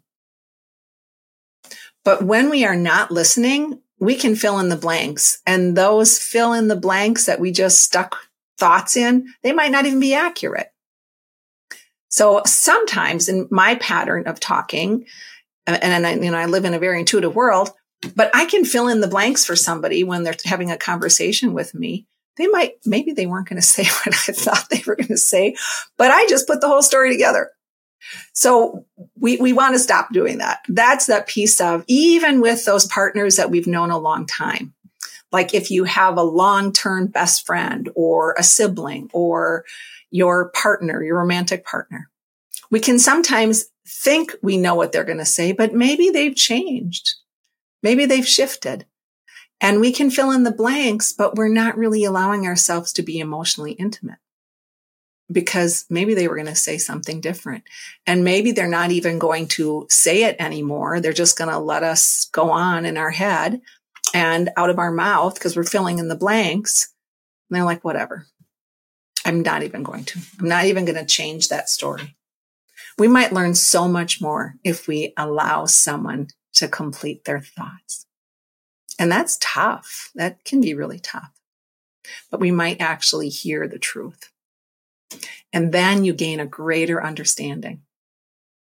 But 2.03 2.23
when 2.23 2.49
we 2.49 2.65
are 2.65 2.75
not 2.75 3.09
listening, 3.09 3.79
we 4.01 4.15
can 4.15 4.35
fill 4.35 4.59
in 4.59 4.67
the 4.67 4.75
blanks 4.75 5.41
and 5.47 5.77
those 5.77 6.19
fill 6.19 6.51
in 6.51 6.67
the 6.67 6.75
blanks 6.75 7.25
that 7.25 7.39
we 7.39 7.53
just 7.53 7.81
stuck 7.81 8.17
thoughts 8.57 8.97
in, 8.97 9.33
they 9.43 9.53
might 9.53 9.71
not 9.71 9.85
even 9.85 10.01
be 10.01 10.13
accurate. 10.13 10.73
So 12.15 12.41
sometimes 12.45 13.27
in 13.27 13.45
my 13.51 13.75
pattern 13.75 14.25
of 14.25 14.39
talking, 14.39 15.05
and 15.67 16.07
I, 16.07 16.13
you 16.13 16.31
know, 16.31 16.37
I 16.37 16.45
live 16.45 16.63
in 16.63 16.73
a 16.73 16.79
very 16.79 16.97
intuitive 16.97 17.35
world, 17.35 17.71
but 18.15 18.31
I 18.33 18.45
can 18.45 18.63
fill 18.63 18.87
in 18.87 19.01
the 19.01 19.09
blanks 19.09 19.43
for 19.43 19.57
somebody 19.57 20.05
when 20.05 20.23
they're 20.23 20.37
having 20.45 20.71
a 20.71 20.77
conversation 20.77 21.53
with 21.53 21.75
me. 21.75 22.07
They 22.37 22.47
might, 22.47 22.75
maybe 22.85 23.11
they 23.11 23.25
weren't 23.25 23.49
going 23.49 23.57
to 23.61 23.61
say 23.61 23.83
what 23.83 24.15
I 24.29 24.31
thought 24.31 24.69
they 24.69 24.81
were 24.87 24.95
going 24.95 25.09
to 25.09 25.17
say, 25.17 25.57
but 25.97 26.09
I 26.09 26.25
just 26.27 26.47
put 26.47 26.61
the 26.61 26.69
whole 26.69 26.81
story 26.81 27.11
together. 27.11 27.51
So 28.31 28.85
we, 29.19 29.35
we 29.35 29.51
want 29.51 29.75
to 29.75 29.79
stop 29.79 30.13
doing 30.13 30.37
that. 30.37 30.59
That's 30.69 31.07
that 31.07 31.27
piece 31.27 31.59
of 31.59 31.83
even 31.87 32.39
with 32.39 32.63
those 32.63 32.85
partners 32.85 33.35
that 33.35 33.51
we've 33.51 33.67
known 33.67 33.91
a 33.91 33.97
long 33.97 34.25
time. 34.25 34.73
Like 35.33 35.53
if 35.53 35.69
you 35.69 35.83
have 35.83 36.15
a 36.15 36.23
long-term 36.23 37.07
best 37.07 37.45
friend 37.45 37.89
or 37.93 38.35
a 38.37 38.43
sibling 38.43 39.09
or 39.11 39.65
your 40.21 40.49
partner, 40.63 41.03
your 41.03 41.17
romantic 41.19 41.65
partner, 41.65 42.09
we 42.71 42.79
can 42.79 42.97
sometimes 42.99 43.65
think 44.05 44.35
we 44.41 44.55
know 44.57 44.75
what 44.75 44.91
they're 44.91 45.11
going 45.11 45.25
to 45.25 45.25
say, 45.39 45.51
but 45.51 45.73
maybe 45.73 46.09
they've 46.09 46.35
changed. 46.35 47.15
Maybe 47.83 48.05
they've 48.05 48.27
shifted 48.27 48.85
and 49.61 49.79
we 49.79 49.91
can 49.91 50.09
fill 50.11 50.31
in 50.31 50.43
the 50.43 50.51
blanks, 50.63 51.13
but 51.13 51.35
we're 51.35 51.59
not 51.63 51.77
really 51.77 52.03
allowing 52.03 52.45
ourselves 52.45 52.93
to 52.93 53.03
be 53.03 53.19
emotionally 53.19 53.73
intimate. 53.73 54.19
because 55.31 55.85
maybe 55.89 56.13
they 56.13 56.27
were 56.27 56.35
going 56.35 56.45
to 56.45 56.55
say 56.55 56.77
something 56.77 57.19
different. 57.19 57.63
And 58.05 58.23
maybe 58.23 58.51
they're 58.51 58.67
not 58.67 58.91
even 58.91 59.17
going 59.19 59.47
to 59.49 59.87
say 59.89 60.23
it 60.23 60.35
anymore. 60.39 60.99
They're 60.99 61.13
just 61.13 61.37
going 61.37 61.49
to 61.49 61.57
let 61.57 61.83
us 61.83 62.25
go 62.31 62.51
on 62.51 62.85
in 62.85 62.97
our 62.97 63.09
head 63.09 63.61
and 64.13 64.49
out 64.55 64.69
of 64.69 64.79
our 64.79 64.91
mouth 64.91 65.33
because 65.33 65.55
we're 65.55 65.63
filling 65.63 65.99
in 65.99 66.07
the 66.09 66.15
blanks. 66.15 66.93
And 67.49 67.57
they're 67.57 67.65
like, 67.65 67.83
whatever. 67.83 68.27
I'm 69.25 69.41
not 69.41 69.63
even 69.63 69.83
going 69.83 70.05
to. 70.05 70.19
I'm 70.39 70.47
not 70.47 70.65
even 70.65 70.85
going 70.85 70.97
to 70.97 71.05
change 71.05 71.49
that 71.49 71.67
story. 71.67 72.15
We 72.97 73.07
might 73.07 73.33
learn 73.33 73.55
so 73.55 73.87
much 73.87 74.21
more 74.21 74.55
if 74.63 74.87
we 74.87 75.13
allow 75.17 75.65
someone 75.65 76.27
to 76.53 76.67
complete 76.67 77.25
their 77.25 77.41
thoughts. 77.41 78.05
And 78.97 79.11
that's 79.11 79.37
tough. 79.41 80.11
That 80.15 80.45
can 80.45 80.61
be 80.61 80.73
really 80.73 80.99
tough. 80.99 81.31
But 82.31 82.39
we 82.39 82.51
might 82.51 82.79
actually 82.79 83.29
hear 83.29 83.67
the 83.67 83.79
truth. 83.79 84.31
And 85.51 85.73
then 85.73 86.05
you 86.05 86.13
gain 86.13 86.39
a 86.39 86.45
greater 86.45 87.03
understanding. 87.03 87.81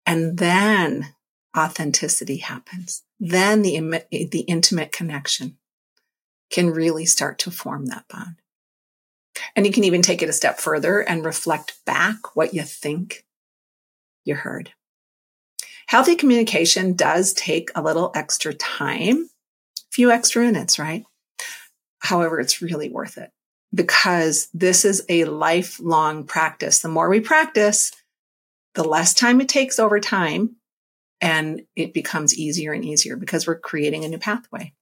And 0.07 0.39
then 0.39 1.15
authenticity 1.57 2.39
happens. 2.39 3.05
Then 3.21 3.63
the, 3.63 4.05
the 4.11 4.45
intimate 4.49 4.93
connection 4.93 5.59
can 6.51 6.71
really 6.71 7.05
start 7.05 7.39
to 7.41 7.51
form 7.51 7.87
that 7.87 8.07
bond. 8.09 8.37
And 9.57 9.67
you 9.67 9.73
can 9.73 9.85
even 9.85 10.03
take 10.03 10.23
it 10.23 10.29
a 10.29 10.33
step 10.33 10.59
further 10.59 11.01
and 11.01 11.25
reflect 11.25 11.85
back 11.85 12.37
what 12.37 12.55
you 12.55 12.63
think 12.63 13.25
you 14.25 14.35
heard. 14.35 14.73
Healthy 15.87 16.17
communication 16.17 16.95
does 16.95 17.33
take 17.33 17.71
a 17.75 17.83
little 17.83 18.13
extra 18.15 18.53
time, 18.53 19.29
a 19.79 19.91
few 19.91 20.11
extra 20.11 20.43
minutes, 20.43 20.79
right? 20.79 21.05
However, 22.01 22.41
it's 22.41 22.61
really 22.61 22.91
worth 22.91 23.17
it 23.17 23.31
because 23.75 24.49
this 24.53 24.85
is 24.85 25.05
a 25.09 25.25
lifelong 25.25 26.25
practice. 26.25 26.81
The 26.81 26.89
more 26.89 27.09
we 27.09 27.21
practice, 27.21 27.93
the 28.75 28.85
less 28.85 29.15
time 29.15 29.41
it 29.41 29.49
takes 29.49 29.79
over 29.79 29.99
time 29.99 30.57
and 31.21 31.63
it 31.75 31.93
becomes 31.93 32.37
easier 32.39 32.73
and 32.73 32.85
easier 32.85 33.17
because 33.17 33.47
we're 33.47 33.59
creating 33.59 34.05
a 34.05 34.09
new 34.09 34.19
pathway. 34.19 34.73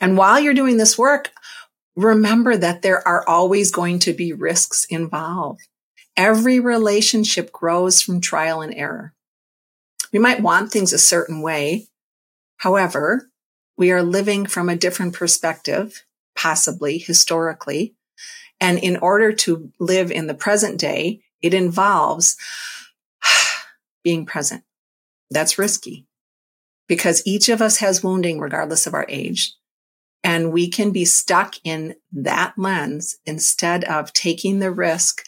And 0.00 0.16
while 0.16 0.38
you're 0.38 0.54
doing 0.54 0.76
this 0.76 0.98
work, 0.98 1.30
remember 1.96 2.56
that 2.56 2.82
there 2.82 3.06
are 3.06 3.26
always 3.26 3.70
going 3.70 3.98
to 4.00 4.12
be 4.12 4.32
risks 4.32 4.84
involved. 4.86 5.62
Every 6.16 6.60
relationship 6.60 7.52
grows 7.52 8.00
from 8.00 8.20
trial 8.20 8.62
and 8.62 8.74
error. 8.74 9.14
We 10.12 10.18
might 10.18 10.40
want 10.40 10.70
things 10.70 10.92
a 10.92 10.98
certain 10.98 11.42
way. 11.42 11.88
However, 12.58 13.30
we 13.76 13.90
are 13.90 14.02
living 14.02 14.46
from 14.46 14.68
a 14.68 14.76
different 14.76 15.14
perspective, 15.14 16.04
possibly 16.34 16.98
historically. 16.98 17.94
And 18.60 18.78
in 18.78 18.96
order 18.96 19.32
to 19.32 19.72
live 19.78 20.10
in 20.10 20.26
the 20.26 20.34
present 20.34 20.78
day, 20.78 21.20
it 21.42 21.52
involves 21.52 22.36
being 24.02 24.24
present. 24.24 24.62
That's 25.30 25.58
risky 25.58 26.06
because 26.88 27.22
each 27.26 27.48
of 27.48 27.60
us 27.60 27.78
has 27.78 28.02
wounding 28.02 28.38
regardless 28.38 28.86
of 28.86 28.94
our 28.94 29.06
age. 29.08 29.54
And 30.26 30.52
we 30.52 30.68
can 30.68 30.90
be 30.90 31.04
stuck 31.04 31.54
in 31.62 31.94
that 32.10 32.54
lens 32.58 33.16
instead 33.26 33.84
of 33.84 34.12
taking 34.12 34.58
the 34.58 34.72
risk 34.72 35.22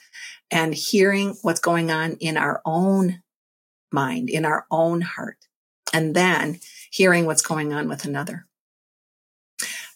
and 0.51 0.75
hearing 0.75 1.37
what's 1.43 1.61
going 1.61 1.93
on 1.93 2.15
in 2.15 2.37
our 2.37 2.61
own 2.67 3.23
mind, 3.93 4.29
in 4.29 4.45
our 4.45 4.67
own 4.73 5.03
heart, 5.03 5.37
and 5.93 6.17
then 6.17 6.59
hearing 6.91 7.27
what's 7.27 7.43
going 7.43 7.73
on 7.73 7.89
with 7.89 8.05
another. 8.05 8.47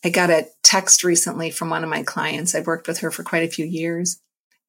I 0.05 0.11
got 0.11 0.31
a 0.31 0.47
text 0.63 1.03
recently 1.03 1.51
from 1.51 1.69
one 1.69 1.83
of 1.83 1.91
my 1.91 2.05
clients. 2.05 2.55
I've 2.55 2.69
worked 2.69 2.87
with 2.87 2.99
her 2.99 3.11
for 3.11 3.25
quite 3.25 3.43
a 3.43 3.53
few 3.53 3.67
years 3.67 4.21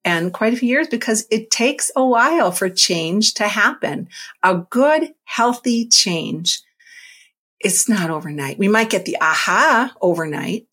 and 0.04 0.32
quite 0.32 0.52
a 0.52 0.56
few 0.56 0.68
years 0.68 0.88
because 0.88 1.28
it 1.30 1.52
takes 1.52 1.92
a 1.94 2.04
while 2.04 2.50
for 2.50 2.68
change 2.68 3.34
to 3.34 3.46
happen. 3.46 4.08
A 4.42 4.56
good, 4.68 5.14
healthy 5.26 5.86
change. 5.86 6.60
It's 7.60 7.88
not 7.88 8.10
overnight. 8.10 8.58
We 8.58 8.68
might 8.68 8.90
get 8.90 9.04
the 9.04 9.16
aha 9.20 9.94
overnight, 10.00 10.66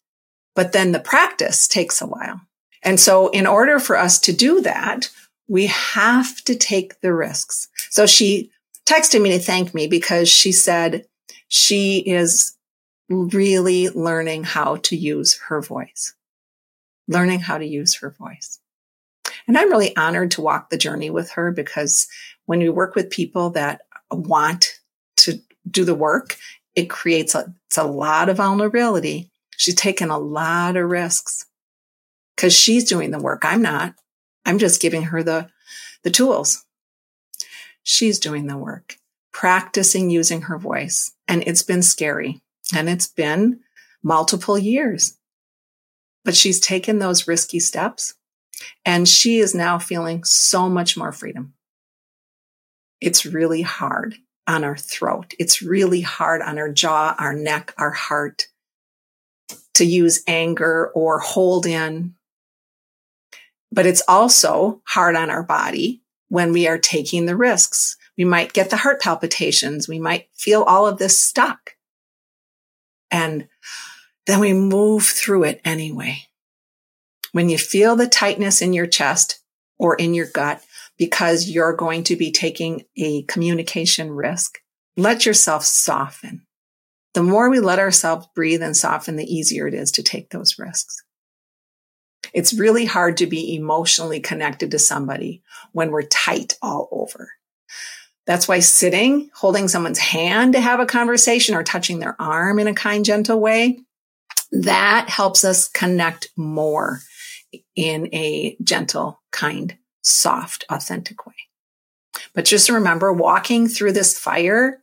but 0.55 0.71
then 0.71 0.91
the 0.91 0.99
practice 0.99 1.67
takes 1.67 2.01
a 2.01 2.07
while. 2.07 2.41
And 2.83 2.99
so 2.99 3.29
in 3.29 3.45
order 3.47 3.79
for 3.79 3.97
us 3.97 4.19
to 4.21 4.33
do 4.33 4.61
that, 4.61 5.09
we 5.47 5.67
have 5.67 6.43
to 6.45 6.55
take 6.55 7.01
the 7.01 7.13
risks. 7.13 7.67
So 7.89 8.05
she 8.05 8.51
texted 8.85 9.21
me 9.21 9.31
to 9.31 9.39
thank 9.39 9.73
me 9.73 9.87
because 9.87 10.29
she 10.29 10.51
said 10.51 11.05
she 11.47 11.99
is 11.99 12.55
really 13.09 13.89
learning 13.89 14.43
how 14.43 14.77
to 14.77 14.95
use 14.95 15.37
her 15.47 15.61
voice, 15.61 16.13
learning 17.07 17.41
how 17.41 17.57
to 17.57 17.65
use 17.65 17.95
her 17.95 18.09
voice. 18.09 18.59
And 19.47 19.57
I'm 19.57 19.69
really 19.69 19.95
honored 19.97 20.31
to 20.31 20.41
walk 20.41 20.69
the 20.69 20.77
journey 20.77 21.09
with 21.09 21.31
her 21.31 21.51
because 21.51 22.07
when 22.45 22.59
we 22.59 22.69
work 22.69 22.95
with 22.95 23.09
people 23.09 23.49
that 23.51 23.81
want 24.11 24.79
to 25.17 25.41
do 25.69 25.83
the 25.83 25.95
work, 25.95 26.37
it 26.75 26.89
creates 26.89 27.35
a, 27.35 27.53
it's 27.67 27.77
a 27.77 27.83
lot 27.83 28.29
of 28.29 28.37
vulnerability. 28.37 29.29
She's 29.57 29.75
taken 29.75 30.09
a 30.09 30.17
lot 30.17 30.77
of 30.77 30.89
risks 30.89 31.45
because 32.35 32.53
she's 32.53 32.85
doing 32.85 33.11
the 33.11 33.19
work. 33.19 33.43
I'm 33.43 33.61
not. 33.61 33.95
I'm 34.45 34.57
just 34.57 34.81
giving 34.81 35.03
her 35.03 35.21
the, 35.21 35.49
the 36.03 36.11
tools. 36.11 36.65
She's 37.83 38.19
doing 38.19 38.47
the 38.47 38.57
work, 38.57 38.97
practicing 39.31 40.09
using 40.09 40.43
her 40.43 40.57
voice. 40.57 41.11
And 41.27 41.43
it's 41.45 41.63
been 41.63 41.83
scary 41.83 42.41
and 42.75 42.89
it's 42.89 43.07
been 43.07 43.59
multiple 44.03 44.57
years, 44.57 45.17
but 46.23 46.35
she's 46.35 46.59
taken 46.59 46.99
those 46.99 47.27
risky 47.27 47.59
steps 47.59 48.15
and 48.85 49.07
she 49.07 49.39
is 49.39 49.53
now 49.53 49.77
feeling 49.79 50.23
so 50.23 50.69
much 50.69 50.97
more 50.97 51.11
freedom. 51.11 51.53
It's 52.99 53.25
really 53.25 53.61
hard 53.61 54.17
on 54.47 54.63
our 54.63 54.77
throat. 54.77 55.33
It's 55.39 55.61
really 55.61 56.01
hard 56.01 56.41
on 56.41 56.57
our 56.57 56.71
jaw, 56.71 57.15
our 57.17 57.33
neck, 57.33 57.73
our 57.77 57.91
heart 57.91 58.47
to 59.75 59.85
use 59.85 60.23
anger 60.27 60.91
or 60.93 61.19
hold 61.19 61.65
in 61.65 62.15
but 63.71 63.85
it's 63.85 64.03
also 64.07 64.81
hard 64.85 65.15
on 65.15 65.29
our 65.29 65.43
body 65.43 66.01
when 66.27 66.51
we 66.51 66.67
are 66.67 66.77
taking 66.77 67.25
the 67.25 67.37
risks. 67.37 67.95
We 68.17 68.25
might 68.25 68.53
get 68.53 68.69
the 68.69 68.77
heart 68.77 69.01
palpitations. 69.01 69.87
We 69.87 69.99
might 69.99 70.27
feel 70.33 70.63
all 70.63 70.87
of 70.87 70.97
this 70.97 71.17
stuck. 71.17 71.75
And 73.09 73.47
then 74.27 74.39
we 74.39 74.53
move 74.53 75.05
through 75.05 75.43
it 75.45 75.61
anyway. 75.63 76.23
When 77.31 77.49
you 77.49 77.57
feel 77.57 77.95
the 77.95 78.07
tightness 78.07 78.61
in 78.61 78.73
your 78.73 78.87
chest 78.87 79.39
or 79.79 79.95
in 79.95 80.13
your 80.13 80.27
gut 80.27 80.63
because 81.01 81.49
you're 81.49 81.73
going 81.73 82.03
to 82.03 82.15
be 82.15 82.31
taking 82.31 82.83
a 82.95 83.23
communication 83.23 84.11
risk, 84.11 84.59
let 84.95 85.25
yourself 85.25 85.65
soften. 85.65 86.45
The 87.15 87.23
more 87.23 87.49
we 87.49 87.59
let 87.59 87.79
ourselves 87.79 88.27
breathe 88.35 88.61
and 88.61 88.77
soften, 88.77 89.15
the 89.15 89.25
easier 89.25 89.67
it 89.67 89.73
is 89.73 89.91
to 89.93 90.03
take 90.03 90.29
those 90.29 90.59
risks. 90.59 91.03
It's 92.35 92.53
really 92.53 92.85
hard 92.85 93.17
to 93.17 93.25
be 93.25 93.55
emotionally 93.55 94.19
connected 94.19 94.69
to 94.69 94.77
somebody 94.77 95.41
when 95.71 95.89
we're 95.89 96.03
tight 96.03 96.55
all 96.61 96.87
over. 96.91 97.31
That's 98.27 98.47
why 98.47 98.59
sitting, 98.59 99.31
holding 99.33 99.69
someone's 99.69 99.97
hand 99.97 100.53
to 100.53 100.61
have 100.61 100.79
a 100.79 100.85
conversation 100.85 101.55
or 101.55 101.63
touching 101.63 101.97
their 101.97 102.15
arm 102.21 102.59
in 102.59 102.67
a 102.67 102.75
kind, 102.75 103.03
gentle 103.03 103.39
way, 103.39 103.79
that 104.51 105.09
helps 105.09 105.43
us 105.45 105.67
connect 105.67 106.29
more 106.37 106.99
in 107.75 108.07
a 108.13 108.55
gentle, 108.61 109.19
kind, 109.31 109.79
soft, 110.01 110.65
authentic 110.69 111.25
way. 111.25 111.33
But 112.33 112.45
just 112.45 112.69
remember 112.69 113.11
walking 113.11 113.67
through 113.67 113.93
this 113.93 114.17
fire 114.17 114.81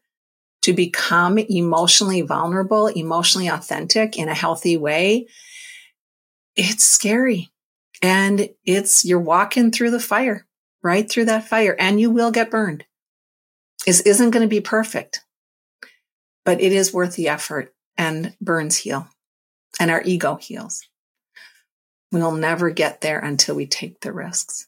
to 0.63 0.73
become 0.73 1.39
emotionally 1.39 2.23
vulnerable, 2.23 2.89
emotionally 2.89 3.49
authentic 3.49 4.19
in 4.19 4.29
a 4.29 4.35
healthy 4.35 4.77
way 4.77 5.27
it's 6.59 6.85
scary 6.85 7.51
and 8.03 8.51
it's, 8.65 9.05
you're 9.05 9.21
walking 9.21 9.71
through 9.71 9.93
the 9.93 10.01
fire, 10.01 10.45
right 10.83 11.09
through 11.09 11.27
that 11.27 11.49
fire 11.49 11.75
and 11.79 12.01
you 12.01 12.11
will 12.11 12.33
get 12.33 12.51
burned. 12.51 12.85
This 13.87 14.01
isn't 14.01 14.31
going 14.31 14.43
to 14.43 14.49
be 14.49 14.61
perfect, 14.61 15.25
but 16.45 16.61
it 16.61 16.73
is 16.73 16.93
worth 16.93 17.15
the 17.15 17.29
effort 17.29 17.73
and 17.97 18.35
burns 18.41 18.79
heal 18.79 19.09
and 19.79 19.91
our 19.91 20.03
ego 20.05 20.35
heals. 20.35 20.85
We'll 22.11 22.33
never 22.33 22.71
get 22.71 23.03
there 23.03 23.21
until 23.21 23.55
we 23.55 23.67
take 23.67 24.01
the 24.01 24.13
risks. 24.13 24.67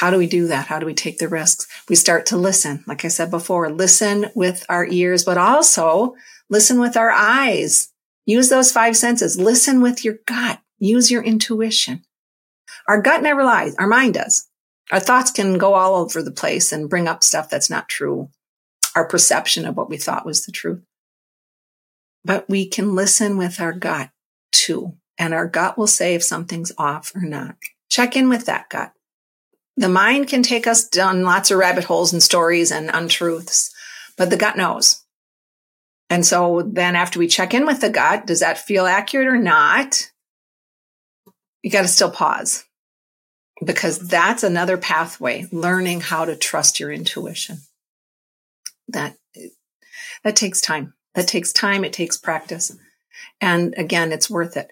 How 0.00 0.10
do 0.10 0.18
we 0.18 0.26
do 0.26 0.48
that? 0.48 0.66
How 0.66 0.78
do 0.78 0.86
we 0.86 0.94
take 0.94 1.18
the 1.18 1.28
risks? 1.28 1.66
We 1.88 1.94
start 1.94 2.26
to 2.26 2.36
listen. 2.36 2.82
Like 2.86 3.04
I 3.04 3.08
said 3.08 3.30
before, 3.30 3.70
listen 3.70 4.30
with 4.34 4.64
our 4.68 4.86
ears, 4.86 5.24
but 5.24 5.38
also 5.38 6.14
listen 6.48 6.80
with 6.80 6.96
our 6.96 7.10
eyes 7.10 7.90
Use 8.30 8.48
those 8.48 8.70
five 8.70 8.96
senses. 8.96 9.40
Listen 9.40 9.80
with 9.80 10.04
your 10.04 10.18
gut. 10.26 10.60
Use 10.78 11.10
your 11.10 11.22
intuition. 11.22 12.04
Our 12.86 13.02
gut 13.02 13.24
never 13.24 13.42
lies. 13.42 13.74
Our 13.76 13.88
mind 13.88 14.14
does. 14.14 14.48
Our 14.92 15.00
thoughts 15.00 15.32
can 15.32 15.58
go 15.58 15.74
all 15.74 15.96
over 15.96 16.22
the 16.22 16.30
place 16.30 16.70
and 16.70 16.88
bring 16.88 17.08
up 17.08 17.24
stuff 17.24 17.50
that's 17.50 17.70
not 17.70 17.88
true. 17.88 18.30
Our 18.94 19.04
perception 19.06 19.66
of 19.66 19.76
what 19.76 19.90
we 19.90 19.96
thought 19.96 20.24
was 20.24 20.46
the 20.46 20.52
truth. 20.52 20.82
But 22.24 22.48
we 22.48 22.66
can 22.66 22.94
listen 22.94 23.36
with 23.36 23.60
our 23.60 23.72
gut 23.72 24.10
too. 24.52 24.94
and 25.18 25.34
our 25.34 25.46
gut 25.48 25.76
will 25.76 25.88
say 25.88 26.14
if 26.14 26.22
something's 26.22 26.72
off 26.78 27.12
or 27.14 27.22
not. 27.22 27.56
Check 27.90 28.16
in 28.16 28.28
with 28.28 28.46
that 28.46 28.70
gut. 28.70 28.92
The 29.76 29.88
mind 29.88 30.28
can 30.28 30.42
take 30.42 30.66
us 30.66 30.86
down 30.88 31.22
lots 31.22 31.50
of 31.50 31.58
rabbit 31.58 31.84
holes 31.84 32.12
and 32.12 32.22
stories 32.22 32.70
and 32.70 32.90
untruths, 32.92 33.72
but 34.16 34.30
the 34.30 34.36
gut 34.36 34.56
knows. 34.56 35.02
And 36.10 36.26
so 36.26 36.62
then 36.62 36.96
after 36.96 37.18
we 37.18 37.28
check 37.28 37.54
in 37.54 37.64
with 37.64 37.80
the 37.80 37.88
gut, 37.88 38.26
does 38.26 38.40
that 38.40 38.58
feel 38.58 38.84
accurate 38.84 39.28
or 39.28 39.38
not? 39.38 40.10
You 41.62 41.70
got 41.70 41.82
to 41.82 41.88
still 41.88 42.10
pause 42.10 42.64
because 43.64 43.98
that's 43.98 44.42
another 44.42 44.76
pathway, 44.76 45.46
learning 45.52 46.00
how 46.00 46.24
to 46.24 46.34
trust 46.34 46.80
your 46.80 46.90
intuition. 46.90 47.58
That, 48.88 49.16
that 50.24 50.36
takes 50.36 50.60
time. 50.60 50.94
That 51.14 51.28
takes 51.28 51.52
time. 51.52 51.84
It 51.84 51.92
takes 51.92 52.16
practice. 52.16 52.76
And 53.40 53.74
again, 53.76 54.12
it's 54.12 54.30
worth 54.30 54.56
it. 54.56 54.70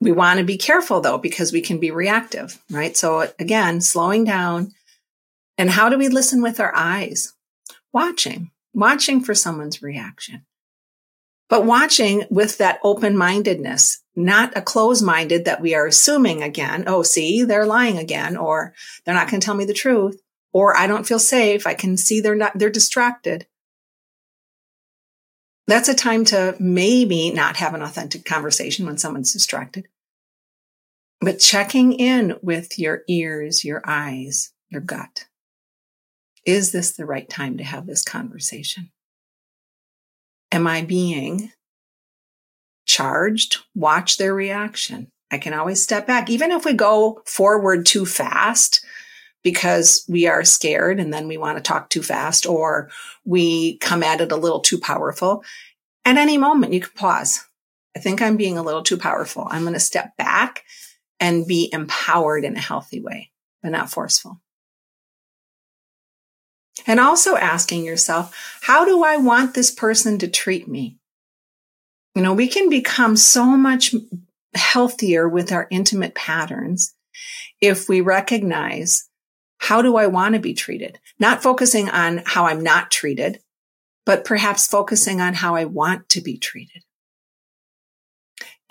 We 0.00 0.12
want 0.12 0.38
to 0.38 0.44
be 0.44 0.56
careful 0.56 1.00
though, 1.00 1.18
because 1.18 1.52
we 1.52 1.60
can 1.60 1.78
be 1.78 1.90
reactive, 1.90 2.58
right? 2.70 2.96
So 2.96 3.28
again, 3.38 3.80
slowing 3.80 4.24
down. 4.24 4.72
And 5.58 5.68
how 5.68 5.90
do 5.90 5.98
we 5.98 6.08
listen 6.08 6.40
with 6.40 6.58
our 6.58 6.74
eyes? 6.74 7.34
Watching, 7.92 8.50
watching 8.72 9.20
for 9.20 9.34
someone's 9.34 9.82
reaction, 9.82 10.46
but 11.48 11.66
watching 11.66 12.24
with 12.30 12.58
that 12.58 12.78
open 12.84 13.16
mindedness, 13.16 14.00
not 14.14 14.56
a 14.56 14.62
closed 14.62 15.04
minded 15.04 15.44
that 15.44 15.60
we 15.60 15.74
are 15.74 15.86
assuming 15.86 16.42
again. 16.42 16.84
Oh, 16.86 17.02
see, 17.02 17.42
they're 17.42 17.66
lying 17.66 17.98
again, 17.98 18.36
or 18.36 18.72
they're 19.04 19.14
not 19.14 19.28
going 19.28 19.40
to 19.40 19.44
tell 19.44 19.56
me 19.56 19.64
the 19.64 19.74
truth, 19.74 20.22
or 20.52 20.76
I 20.76 20.86
don't 20.86 21.06
feel 21.06 21.18
safe. 21.18 21.66
I 21.66 21.74
can 21.74 21.96
see 21.96 22.20
they're 22.20 22.36
not, 22.36 22.56
they're 22.56 22.70
distracted. 22.70 23.46
That's 25.70 25.88
a 25.88 25.94
time 25.94 26.24
to 26.26 26.56
maybe 26.58 27.30
not 27.30 27.58
have 27.58 27.74
an 27.74 27.82
authentic 27.82 28.24
conversation 28.24 28.86
when 28.86 28.98
someone's 28.98 29.32
distracted. 29.32 29.86
But 31.20 31.38
checking 31.38 31.92
in 31.92 32.34
with 32.42 32.76
your 32.76 33.02
ears, 33.06 33.64
your 33.64 33.80
eyes, 33.84 34.52
your 34.68 34.80
gut. 34.80 35.26
Is 36.44 36.72
this 36.72 36.90
the 36.90 37.06
right 37.06 37.30
time 37.30 37.56
to 37.58 37.62
have 37.62 37.86
this 37.86 38.02
conversation? 38.02 38.90
Am 40.50 40.66
I 40.66 40.82
being 40.82 41.52
charged? 42.84 43.58
Watch 43.72 44.18
their 44.18 44.34
reaction. 44.34 45.06
I 45.30 45.38
can 45.38 45.52
always 45.52 45.80
step 45.80 46.04
back. 46.04 46.28
Even 46.28 46.50
if 46.50 46.64
we 46.64 46.72
go 46.72 47.22
forward 47.26 47.86
too 47.86 48.06
fast, 48.06 48.84
because 49.42 50.04
we 50.08 50.26
are 50.26 50.44
scared 50.44 51.00
and 51.00 51.12
then 51.12 51.28
we 51.28 51.36
want 51.36 51.56
to 51.56 51.62
talk 51.62 51.88
too 51.88 52.02
fast 52.02 52.46
or 52.46 52.90
we 53.24 53.78
come 53.78 54.02
at 54.02 54.20
it 54.20 54.32
a 54.32 54.36
little 54.36 54.60
too 54.60 54.78
powerful. 54.78 55.44
At 56.04 56.16
any 56.16 56.38
moment, 56.38 56.72
you 56.72 56.80
can 56.80 56.92
pause. 56.94 57.44
I 57.96 58.00
think 58.00 58.22
I'm 58.22 58.36
being 58.36 58.58
a 58.58 58.62
little 58.62 58.82
too 58.82 58.98
powerful. 58.98 59.46
I'm 59.50 59.62
going 59.62 59.74
to 59.74 59.80
step 59.80 60.16
back 60.16 60.64
and 61.18 61.46
be 61.46 61.68
empowered 61.72 62.44
in 62.44 62.56
a 62.56 62.60
healthy 62.60 63.00
way, 63.00 63.30
but 63.62 63.72
not 63.72 63.90
forceful. 63.90 64.40
And 66.86 66.98
also 66.98 67.36
asking 67.36 67.84
yourself, 67.84 68.58
how 68.62 68.84
do 68.84 69.04
I 69.04 69.16
want 69.16 69.54
this 69.54 69.70
person 69.70 70.18
to 70.18 70.28
treat 70.28 70.66
me? 70.66 70.96
You 72.14 72.22
know, 72.22 72.32
we 72.32 72.48
can 72.48 72.70
become 72.70 73.16
so 73.16 73.44
much 73.44 73.94
healthier 74.54 75.28
with 75.28 75.52
our 75.52 75.66
intimate 75.70 76.14
patterns 76.14 76.94
if 77.60 77.88
we 77.88 78.00
recognize 78.00 79.09
how 79.60 79.82
do 79.82 79.96
I 79.96 80.06
want 80.06 80.34
to 80.34 80.40
be 80.40 80.54
treated? 80.54 80.98
Not 81.18 81.42
focusing 81.42 81.88
on 81.90 82.22
how 82.24 82.46
I'm 82.46 82.62
not 82.62 82.90
treated, 82.90 83.40
but 84.06 84.24
perhaps 84.24 84.66
focusing 84.66 85.20
on 85.20 85.34
how 85.34 85.54
I 85.54 85.66
want 85.66 86.08
to 86.10 86.22
be 86.22 86.38
treated. 86.38 86.82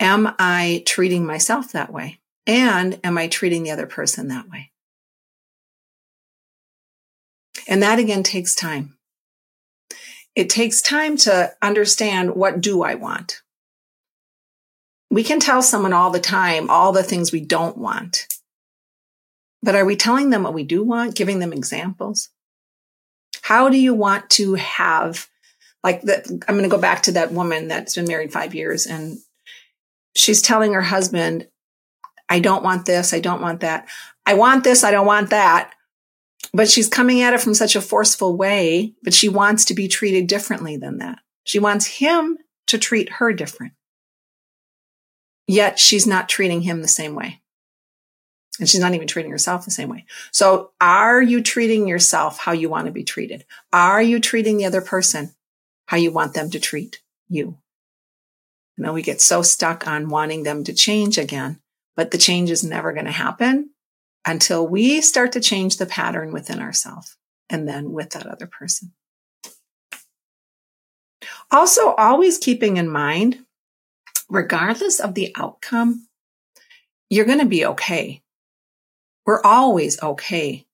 Am 0.00 0.34
I 0.38 0.82
treating 0.86 1.24
myself 1.24 1.72
that 1.72 1.92
way? 1.92 2.20
And 2.46 2.98
am 3.04 3.16
I 3.16 3.28
treating 3.28 3.62
the 3.62 3.70
other 3.70 3.86
person 3.86 4.28
that 4.28 4.48
way? 4.48 4.72
And 7.68 7.82
that 7.82 8.00
again 8.00 8.24
takes 8.24 8.56
time. 8.56 8.96
It 10.34 10.50
takes 10.50 10.82
time 10.82 11.16
to 11.18 11.52
understand 11.62 12.34
what 12.34 12.60
do 12.60 12.82
I 12.82 12.96
want? 12.96 13.42
We 15.08 15.22
can 15.22 15.38
tell 15.38 15.62
someone 15.62 15.92
all 15.92 16.10
the 16.10 16.18
time 16.18 16.68
all 16.68 16.92
the 16.92 17.02
things 17.02 17.30
we 17.30 17.40
don't 17.40 17.78
want. 17.78 18.26
But 19.62 19.74
are 19.74 19.84
we 19.84 19.96
telling 19.96 20.30
them 20.30 20.42
what 20.42 20.54
we 20.54 20.64
do 20.64 20.82
want, 20.82 21.14
giving 21.14 21.38
them 21.38 21.52
examples? 21.52 22.30
How 23.42 23.68
do 23.68 23.78
you 23.78 23.94
want 23.94 24.30
to 24.30 24.54
have, 24.54 25.28
like, 25.84 26.02
the, 26.02 26.42
I'm 26.48 26.56
going 26.56 26.68
to 26.68 26.74
go 26.74 26.80
back 26.80 27.02
to 27.04 27.12
that 27.12 27.32
woman 27.32 27.68
that's 27.68 27.94
been 27.94 28.06
married 28.06 28.32
five 28.32 28.54
years 28.54 28.86
and 28.86 29.18
she's 30.14 30.42
telling 30.42 30.72
her 30.72 30.82
husband, 30.82 31.46
I 32.28 32.40
don't 32.40 32.62
want 32.62 32.86
this. 32.86 33.12
I 33.12 33.20
don't 33.20 33.42
want 33.42 33.60
that. 33.60 33.88
I 34.24 34.34
want 34.34 34.64
this. 34.64 34.84
I 34.84 34.90
don't 34.90 35.06
want 35.06 35.30
that. 35.30 35.72
But 36.52 36.68
she's 36.68 36.88
coming 36.88 37.20
at 37.20 37.34
it 37.34 37.40
from 37.40 37.54
such 37.54 37.76
a 37.76 37.80
forceful 37.80 38.36
way, 38.36 38.94
but 39.02 39.14
she 39.14 39.28
wants 39.28 39.64
to 39.66 39.74
be 39.74 39.88
treated 39.88 40.26
differently 40.26 40.76
than 40.76 40.98
that. 40.98 41.18
She 41.44 41.58
wants 41.58 41.86
him 41.86 42.38
to 42.68 42.78
treat 42.78 43.14
her 43.14 43.32
different. 43.32 43.74
Yet 45.46 45.78
she's 45.78 46.06
not 46.06 46.28
treating 46.28 46.62
him 46.62 46.80
the 46.80 46.88
same 46.88 47.14
way. 47.14 47.40
And 48.58 48.68
she's 48.68 48.80
not 48.80 48.94
even 48.94 49.06
treating 49.06 49.30
herself 49.30 49.64
the 49.64 49.70
same 49.70 49.88
way. 49.88 50.04
So 50.32 50.72
are 50.80 51.22
you 51.22 51.42
treating 51.42 51.86
yourself 51.86 52.38
how 52.38 52.52
you 52.52 52.68
want 52.68 52.86
to 52.86 52.92
be 52.92 53.04
treated? 53.04 53.44
Are 53.72 54.02
you 54.02 54.20
treating 54.20 54.56
the 54.56 54.66
other 54.66 54.82
person 54.82 55.34
how 55.86 55.96
you 55.96 56.10
want 56.10 56.34
them 56.34 56.50
to 56.50 56.60
treat 56.60 57.00
you? 57.28 57.58
You 58.76 58.84
know, 58.84 58.92
we 58.92 59.02
get 59.02 59.20
so 59.20 59.42
stuck 59.42 59.86
on 59.86 60.08
wanting 60.08 60.42
them 60.42 60.64
to 60.64 60.72
change 60.72 61.16
again, 61.16 61.60
but 61.96 62.10
the 62.10 62.18
change 62.18 62.50
is 62.50 62.64
never 62.64 62.92
going 62.92 63.06
to 63.06 63.12
happen 63.12 63.70
until 64.26 64.66
we 64.66 65.00
start 65.00 65.32
to 65.32 65.40
change 65.40 65.76
the 65.76 65.86
pattern 65.86 66.32
within 66.32 66.60
ourselves 66.60 67.16
and 67.48 67.68
then 67.68 67.92
with 67.92 68.10
that 68.10 68.26
other 68.26 68.46
person. 68.46 68.92
Also, 71.50 71.94
always 71.94 72.38
keeping 72.38 72.76
in 72.76 72.88
mind, 72.88 73.44
regardless 74.28 75.00
of 75.00 75.14
the 75.14 75.32
outcome, 75.36 76.06
you're 77.08 77.24
going 77.24 77.40
to 77.40 77.46
be 77.46 77.66
okay. 77.66 78.22
We're 79.30 79.40
always 79.44 80.02
okay. 80.02 80.66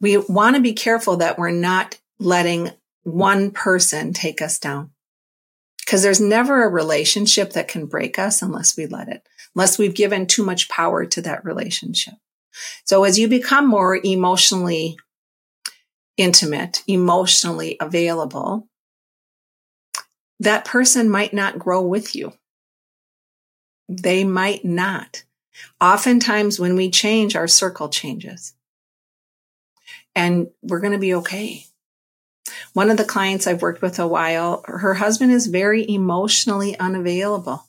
We 0.00 0.16
want 0.16 0.56
to 0.56 0.60
be 0.60 0.72
careful 0.72 1.18
that 1.18 1.38
we're 1.38 1.52
not 1.52 1.96
letting 2.18 2.70
one 3.04 3.52
person 3.52 4.12
take 4.12 4.42
us 4.42 4.58
down. 4.58 4.90
Because 5.78 6.02
there's 6.02 6.20
never 6.20 6.64
a 6.64 6.68
relationship 6.68 7.52
that 7.52 7.68
can 7.68 7.86
break 7.86 8.18
us 8.18 8.42
unless 8.42 8.76
we 8.76 8.86
let 8.86 9.06
it, 9.06 9.22
unless 9.54 9.78
we've 9.78 9.94
given 9.94 10.26
too 10.26 10.44
much 10.44 10.68
power 10.68 11.06
to 11.06 11.22
that 11.22 11.44
relationship. 11.44 12.14
So 12.84 13.04
as 13.04 13.20
you 13.20 13.28
become 13.28 13.68
more 13.68 14.00
emotionally 14.02 14.98
intimate, 16.16 16.82
emotionally 16.88 17.76
available, 17.80 18.66
that 20.40 20.64
person 20.64 21.08
might 21.08 21.32
not 21.32 21.60
grow 21.60 21.82
with 21.82 22.16
you. 22.16 22.32
They 23.88 24.24
might 24.24 24.64
not. 24.64 25.22
Oftentimes, 25.80 26.58
when 26.58 26.76
we 26.76 26.90
change, 26.90 27.36
our 27.36 27.48
circle 27.48 27.88
changes. 27.88 28.54
And 30.14 30.48
we're 30.62 30.80
going 30.80 30.92
to 30.92 30.98
be 30.98 31.14
okay. 31.14 31.64
One 32.72 32.90
of 32.90 32.96
the 32.96 33.04
clients 33.04 33.46
I've 33.46 33.62
worked 33.62 33.82
with 33.82 33.98
a 33.98 34.06
while, 34.06 34.62
her 34.66 34.94
husband 34.94 35.32
is 35.32 35.46
very 35.46 35.88
emotionally 35.88 36.78
unavailable. 36.78 37.64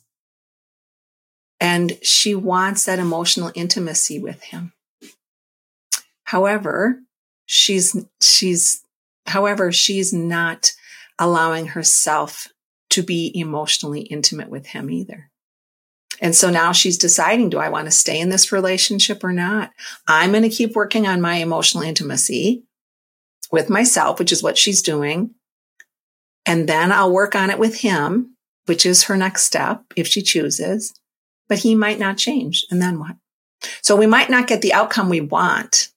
And 1.60 1.98
she 2.02 2.34
wants 2.34 2.84
that 2.86 2.98
emotional 2.98 3.52
intimacy 3.54 4.18
with 4.18 4.42
him. 4.42 4.72
However, 6.24 7.00
she's, 7.46 7.96
she's, 8.20 8.82
however, 9.26 9.70
she's 9.70 10.12
not 10.12 10.72
allowing 11.18 11.66
herself 11.66 12.48
to 12.90 13.02
be 13.02 13.30
emotionally 13.34 14.00
intimate 14.00 14.48
with 14.48 14.66
him 14.66 14.90
either. 14.90 15.29
And 16.20 16.36
so 16.36 16.50
now 16.50 16.72
she's 16.72 16.98
deciding, 16.98 17.48
do 17.48 17.58
I 17.58 17.70
want 17.70 17.86
to 17.86 17.90
stay 17.90 18.20
in 18.20 18.28
this 18.28 18.52
relationship 18.52 19.24
or 19.24 19.32
not? 19.32 19.70
I'm 20.06 20.30
going 20.30 20.42
to 20.42 20.50
keep 20.50 20.76
working 20.76 21.06
on 21.06 21.20
my 21.20 21.36
emotional 21.36 21.82
intimacy 21.82 22.64
with 23.50 23.70
myself, 23.70 24.18
which 24.18 24.30
is 24.30 24.42
what 24.42 24.58
she's 24.58 24.82
doing. 24.82 25.34
And 26.44 26.68
then 26.68 26.92
I'll 26.92 27.12
work 27.12 27.34
on 27.34 27.50
it 27.50 27.58
with 27.58 27.80
him, 27.80 28.36
which 28.66 28.84
is 28.84 29.04
her 29.04 29.16
next 29.16 29.44
step 29.44 29.82
if 29.96 30.06
she 30.06 30.22
chooses, 30.22 30.92
but 31.48 31.58
he 31.60 31.74
might 31.74 31.98
not 31.98 32.18
change. 32.18 32.66
And 32.70 32.80
then 32.80 32.98
what? 32.98 33.16
So 33.82 33.96
we 33.96 34.06
might 34.06 34.30
not 34.30 34.46
get 34.46 34.62
the 34.62 34.72
outcome 34.72 35.08
we 35.08 35.20
want. 35.20 35.88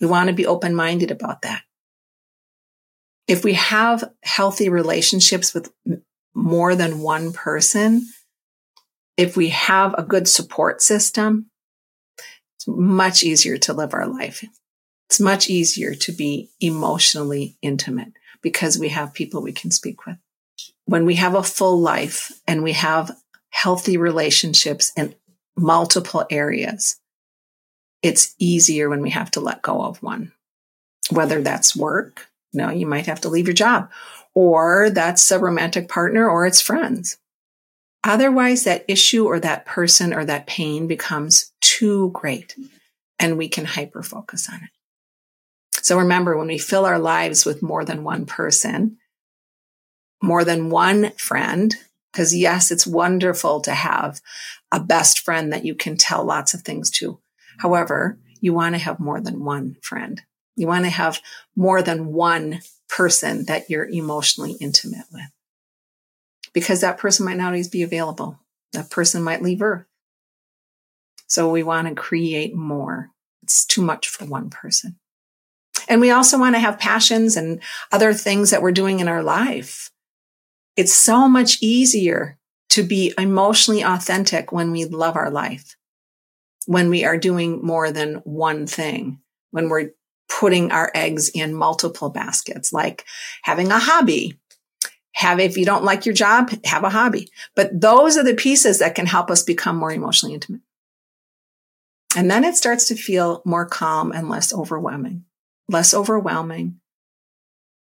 We 0.00 0.06
want 0.06 0.28
to 0.28 0.34
be 0.34 0.46
open 0.46 0.74
minded 0.74 1.10
about 1.10 1.42
that. 1.42 1.62
If 3.26 3.44
we 3.44 3.54
have 3.54 4.10
healthy 4.22 4.68
relationships 4.68 5.52
with 5.52 5.72
more 6.34 6.74
than 6.74 7.00
one 7.00 7.32
person, 7.32 8.06
if 9.18 9.36
we 9.36 9.48
have 9.48 9.94
a 9.98 10.04
good 10.04 10.28
support 10.28 10.80
system, 10.80 11.50
it's 12.56 12.68
much 12.68 13.24
easier 13.24 13.58
to 13.58 13.74
live 13.74 13.92
our 13.92 14.06
life. 14.06 14.44
It's 15.10 15.20
much 15.20 15.50
easier 15.50 15.94
to 15.96 16.12
be 16.12 16.50
emotionally 16.60 17.56
intimate 17.60 18.12
because 18.42 18.78
we 18.78 18.90
have 18.90 19.12
people 19.12 19.42
we 19.42 19.52
can 19.52 19.72
speak 19.72 20.06
with. 20.06 20.16
When 20.86 21.04
we 21.04 21.16
have 21.16 21.34
a 21.34 21.42
full 21.42 21.80
life 21.80 22.30
and 22.46 22.62
we 22.62 22.72
have 22.72 23.10
healthy 23.50 23.96
relationships 23.96 24.92
in 24.96 25.14
multiple 25.56 26.24
areas, 26.30 27.00
it's 28.02 28.34
easier 28.38 28.88
when 28.88 29.02
we 29.02 29.10
have 29.10 29.32
to 29.32 29.40
let 29.40 29.62
go 29.62 29.82
of 29.82 30.00
one, 30.00 30.32
whether 31.10 31.42
that's 31.42 31.74
work. 31.74 32.28
You 32.52 32.62
No, 32.62 32.70
you 32.70 32.86
might 32.86 33.06
have 33.06 33.20
to 33.22 33.28
leave 33.28 33.48
your 33.48 33.54
job 33.54 33.90
or 34.34 34.90
that's 34.90 35.30
a 35.32 35.38
romantic 35.40 35.88
partner 35.88 36.28
or 36.28 36.46
it's 36.46 36.60
friends. 36.60 37.18
Otherwise, 38.04 38.64
that 38.64 38.84
issue 38.88 39.26
or 39.26 39.40
that 39.40 39.66
person 39.66 40.14
or 40.14 40.24
that 40.24 40.46
pain 40.46 40.86
becomes 40.86 41.52
too 41.60 42.10
great 42.12 42.56
and 43.18 43.36
we 43.36 43.48
can 43.48 43.64
hyper 43.64 44.02
focus 44.02 44.48
on 44.50 44.56
it. 44.56 44.70
So 45.82 45.98
remember, 45.98 46.36
when 46.36 46.48
we 46.48 46.58
fill 46.58 46.84
our 46.84 46.98
lives 46.98 47.44
with 47.44 47.62
more 47.62 47.84
than 47.84 48.04
one 48.04 48.26
person, 48.26 48.98
more 50.22 50.44
than 50.44 50.70
one 50.70 51.12
friend, 51.12 51.74
because 52.12 52.36
yes, 52.36 52.70
it's 52.70 52.86
wonderful 52.86 53.60
to 53.62 53.72
have 53.72 54.20
a 54.72 54.80
best 54.80 55.20
friend 55.20 55.52
that 55.52 55.64
you 55.64 55.74
can 55.74 55.96
tell 55.96 56.24
lots 56.24 56.54
of 56.54 56.62
things 56.62 56.90
to. 56.90 57.20
However, 57.58 58.18
you 58.40 58.52
want 58.52 58.74
to 58.74 58.80
have 58.80 59.00
more 59.00 59.20
than 59.20 59.44
one 59.44 59.76
friend. 59.82 60.22
You 60.56 60.66
want 60.66 60.84
to 60.84 60.90
have 60.90 61.20
more 61.56 61.82
than 61.82 62.12
one 62.12 62.60
person 62.88 63.44
that 63.46 63.70
you're 63.70 63.88
emotionally 63.88 64.56
intimate 64.60 65.06
with 65.12 65.30
because 66.58 66.80
that 66.80 66.98
person 66.98 67.24
might 67.24 67.36
not 67.36 67.46
always 67.46 67.68
be 67.68 67.82
available. 67.82 68.38
That 68.72 68.90
person 68.90 69.22
might 69.22 69.42
leave 69.42 69.62
Earth. 69.62 69.86
So 71.28 71.48
we 71.50 71.62
want 71.62 71.86
to 71.86 71.94
create 71.94 72.54
more. 72.54 73.10
It's 73.42 73.64
too 73.64 73.82
much 73.82 74.08
for 74.08 74.24
one 74.24 74.50
person. 74.50 74.98
And 75.88 76.00
we 76.00 76.10
also 76.10 76.38
want 76.38 76.56
to 76.56 76.60
have 76.60 76.78
passions 76.78 77.36
and 77.36 77.60
other 77.92 78.12
things 78.12 78.50
that 78.50 78.60
we're 78.60 78.72
doing 78.72 79.00
in 79.00 79.08
our 79.08 79.22
life. 79.22 79.90
It's 80.76 80.92
so 80.92 81.28
much 81.28 81.58
easier 81.62 82.38
to 82.70 82.82
be 82.82 83.14
emotionally 83.16 83.82
authentic 83.82 84.52
when 84.52 84.72
we 84.72 84.84
love 84.84 85.16
our 85.16 85.30
life, 85.30 85.76
when 86.66 86.90
we 86.90 87.04
are 87.04 87.16
doing 87.16 87.64
more 87.64 87.90
than 87.92 88.16
one 88.24 88.66
thing, 88.66 89.20
when 89.50 89.68
we're 89.68 89.92
putting 90.28 90.72
our 90.72 90.90
eggs 90.94 91.28
in 91.30 91.54
multiple 91.54 92.10
baskets, 92.10 92.72
like 92.72 93.04
having 93.42 93.70
a 93.70 93.78
hobby. 93.78 94.38
Have, 95.18 95.40
if 95.40 95.56
you 95.56 95.64
don't 95.64 95.82
like 95.82 96.06
your 96.06 96.14
job, 96.14 96.52
have 96.64 96.84
a 96.84 96.90
hobby. 96.90 97.28
But 97.56 97.80
those 97.80 98.16
are 98.16 98.22
the 98.22 98.34
pieces 98.34 98.78
that 98.78 98.94
can 98.94 99.06
help 99.06 99.32
us 99.32 99.42
become 99.42 99.76
more 99.76 99.90
emotionally 99.90 100.32
intimate. 100.32 100.60
And 102.16 102.30
then 102.30 102.44
it 102.44 102.54
starts 102.54 102.86
to 102.86 102.94
feel 102.94 103.42
more 103.44 103.66
calm 103.66 104.12
and 104.12 104.28
less 104.28 104.54
overwhelming, 104.54 105.24
less 105.68 105.92
overwhelming, 105.92 106.78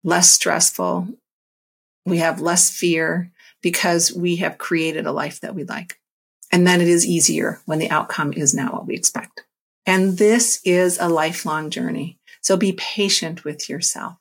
less 0.03 0.29
stressful. 0.29 1.07
We 2.05 2.19
have 2.19 2.41
less 2.41 2.69
fear 2.69 3.31
because 3.63 4.13
we 4.13 4.35
have 4.35 4.59
created 4.59 5.07
a 5.07 5.11
life 5.11 5.41
that 5.41 5.55
we 5.55 5.63
like. 5.63 5.99
And 6.51 6.67
then 6.67 6.79
it 6.79 6.87
is 6.87 7.07
easier 7.07 7.59
when 7.65 7.79
the 7.79 7.89
outcome 7.89 8.33
is 8.33 8.53
not 8.53 8.71
what 8.71 8.85
we 8.85 8.93
expect. 8.93 9.45
And 9.87 10.19
this 10.19 10.61
is 10.63 10.99
a 10.99 11.09
lifelong 11.09 11.71
journey. 11.71 12.19
So 12.41 12.55
be 12.55 12.73
patient 12.73 13.43
with 13.43 13.67
yourself. 13.67 14.17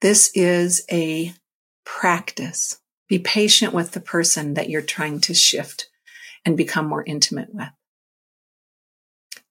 This 0.00 0.32
is 0.34 0.84
a 0.90 1.32
practice. 1.84 2.78
Be 3.08 3.18
patient 3.18 3.72
with 3.72 3.92
the 3.92 4.00
person 4.00 4.54
that 4.54 4.70
you're 4.70 4.82
trying 4.82 5.20
to 5.22 5.34
shift 5.34 5.88
and 6.44 6.56
become 6.56 6.86
more 6.86 7.04
intimate 7.04 7.52
with. 7.52 7.68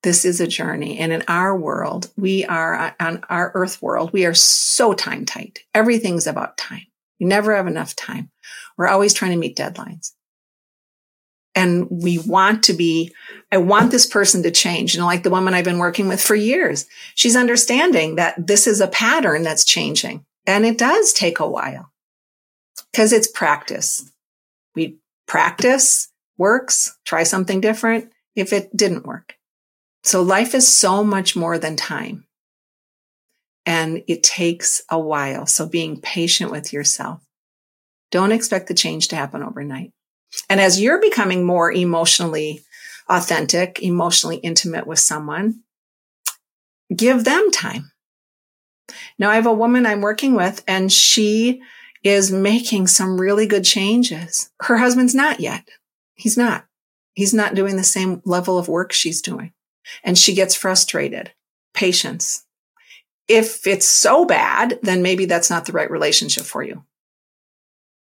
This 0.01 0.23
is 0.23 0.39
a 0.39 0.47
journey. 0.47 0.97
And 0.97 1.11
in 1.11 1.23
our 1.27 1.57
world, 1.57 2.09
we 2.15 2.45
are 2.45 2.95
on 2.99 3.23
our 3.29 3.51
earth 3.53 3.81
world, 3.81 4.13
we 4.13 4.25
are 4.25 4.33
so 4.33 4.93
time 4.93 5.25
tight. 5.25 5.59
Everything's 5.73 6.27
about 6.27 6.57
time. 6.57 6.87
You 7.17 7.27
never 7.27 7.55
have 7.55 7.67
enough 7.67 7.95
time. 7.95 8.31
We're 8.77 8.87
always 8.87 9.13
trying 9.13 9.31
to 9.31 9.37
meet 9.37 9.57
deadlines 9.57 10.13
and 11.59 11.87
we 11.89 12.19
want 12.19 12.63
to 12.63 12.73
be, 12.73 13.13
I 13.51 13.57
want 13.57 13.91
this 13.91 14.05
person 14.05 14.43
to 14.43 14.51
change. 14.51 14.93
You 14.93 15.01
know, 15.01 15.05
like 15.05 15.23
the 15.23 15.29
woman 15.29 15.53
I've 15.53 15.65
been 15.65 15.79
working 15.79 16.07
with 16.07 16.21
for 16.21 16.35
years. 16.35 16.85
She's 17.15 17.35
understanding 17.35 18.15
that 18.15 18.47
this 18.47 18.67
is 18.67 18.79
a 18.79 18.87
pattern 18.87 19.43
that's 19.43 19.65
changing 19.65 20.25
and 20.47 20.65
it 20.65 20.77
does 20.77 21.11
take 21.11 21.39
a 21.39 21.49
while 21.49 21.91
because 22.91 23.13
it's 23.13 23.28
practice. 23.28 24.12
We 24.75 24.97
practice 25.28 26.10
works, 26.38 26.97
try 27.06 27.23
something 27.23 27.62
different 27.62 28.12
if 28.36 28.54
it 28.54 28.75
didn't 28.75 29.06
work. 29.06 29.36
So 30.04 30.21
life 30.21 30.56
is 30.56 30.67
so 30.67 31.04
much 31.04 31.36
more 31.36 31.60
than 31.60 31.75
time 31.75 32.25
and 33.65 34.04
it 34.08 34.23
takes 34.23 34.82
a 34.89 34.97
while. 34.99 35.45
So 35.45 35.67
being 35.67 36.02
patient 36.02 36.52
with 36.52 36.73
yourself. 36.73 37.21
Don't 38.12 38.32
expect 38.32 38.67
the 38.67 38.73
change 38.73 39.10
to 39.10 39.15
happen 39.15 39.43
overnight. 39.43 39.91
And 40.49 40.60
as 40.60 40.82
you're 40.82 41.02
becoming 41.02 41.43
more 41.43 41.71
emotionally 41.71 42.63
authentic, 43.08 43.82
emotionally 43.82 44.38
intimate 44.38 44.88
with 44.88 44.99
someone, 44.99 45.62
give 46.95 47.23
them 47.23 47.52
time. 47.52 47.91
Now 49.19 49.30
I 49.30 49.36
have 49.36 49.45
a 49.45 49.54
woman 49.54 49.86
I'm 49.86 50.02
working 50.02 50.34
with 50.34 50.63
and 50.67 50.91
she 50.91 51.62
is 52.03 52.31
making 52.31 52.88
some 52.88 53.19
really 53.19 53.45
good 53.45 53.63
changes. 53.63 54.49
Her 54.62 54.77
husband's 54.77 55.15
not 55.15 55.39
yet. 55.39 55.67
He's 56.15 56.38
not. 56.38 56.65
He's 57.13 57.33
not 57.33 57.55
doing 57.55 57.75
the 57.75 57.83
same 57.83 58.21
level 58.25 58.57
of 58.57 58.67
work 58.67 58.91
she's 58.91 59.21
doing. 59.21 59.53
And 60.03 60.17
she 60.17 60.33
gets 60.33 60.55
frustrated. 60.55 61.33
Patience. 61.73 62.45
If 63.27 63.67
it's 63.67 63.88
so 63.88 64.25
bad, 64.25 64.79
then 64.81 65.01
maybe 65.01 65.25
that's 65.25 65.49
not 65.49 65.65
the 65.65 65.71
right 65.71 65.89
relationship 65.89 66.45
for 66.45 66.63
you 66.63 66.83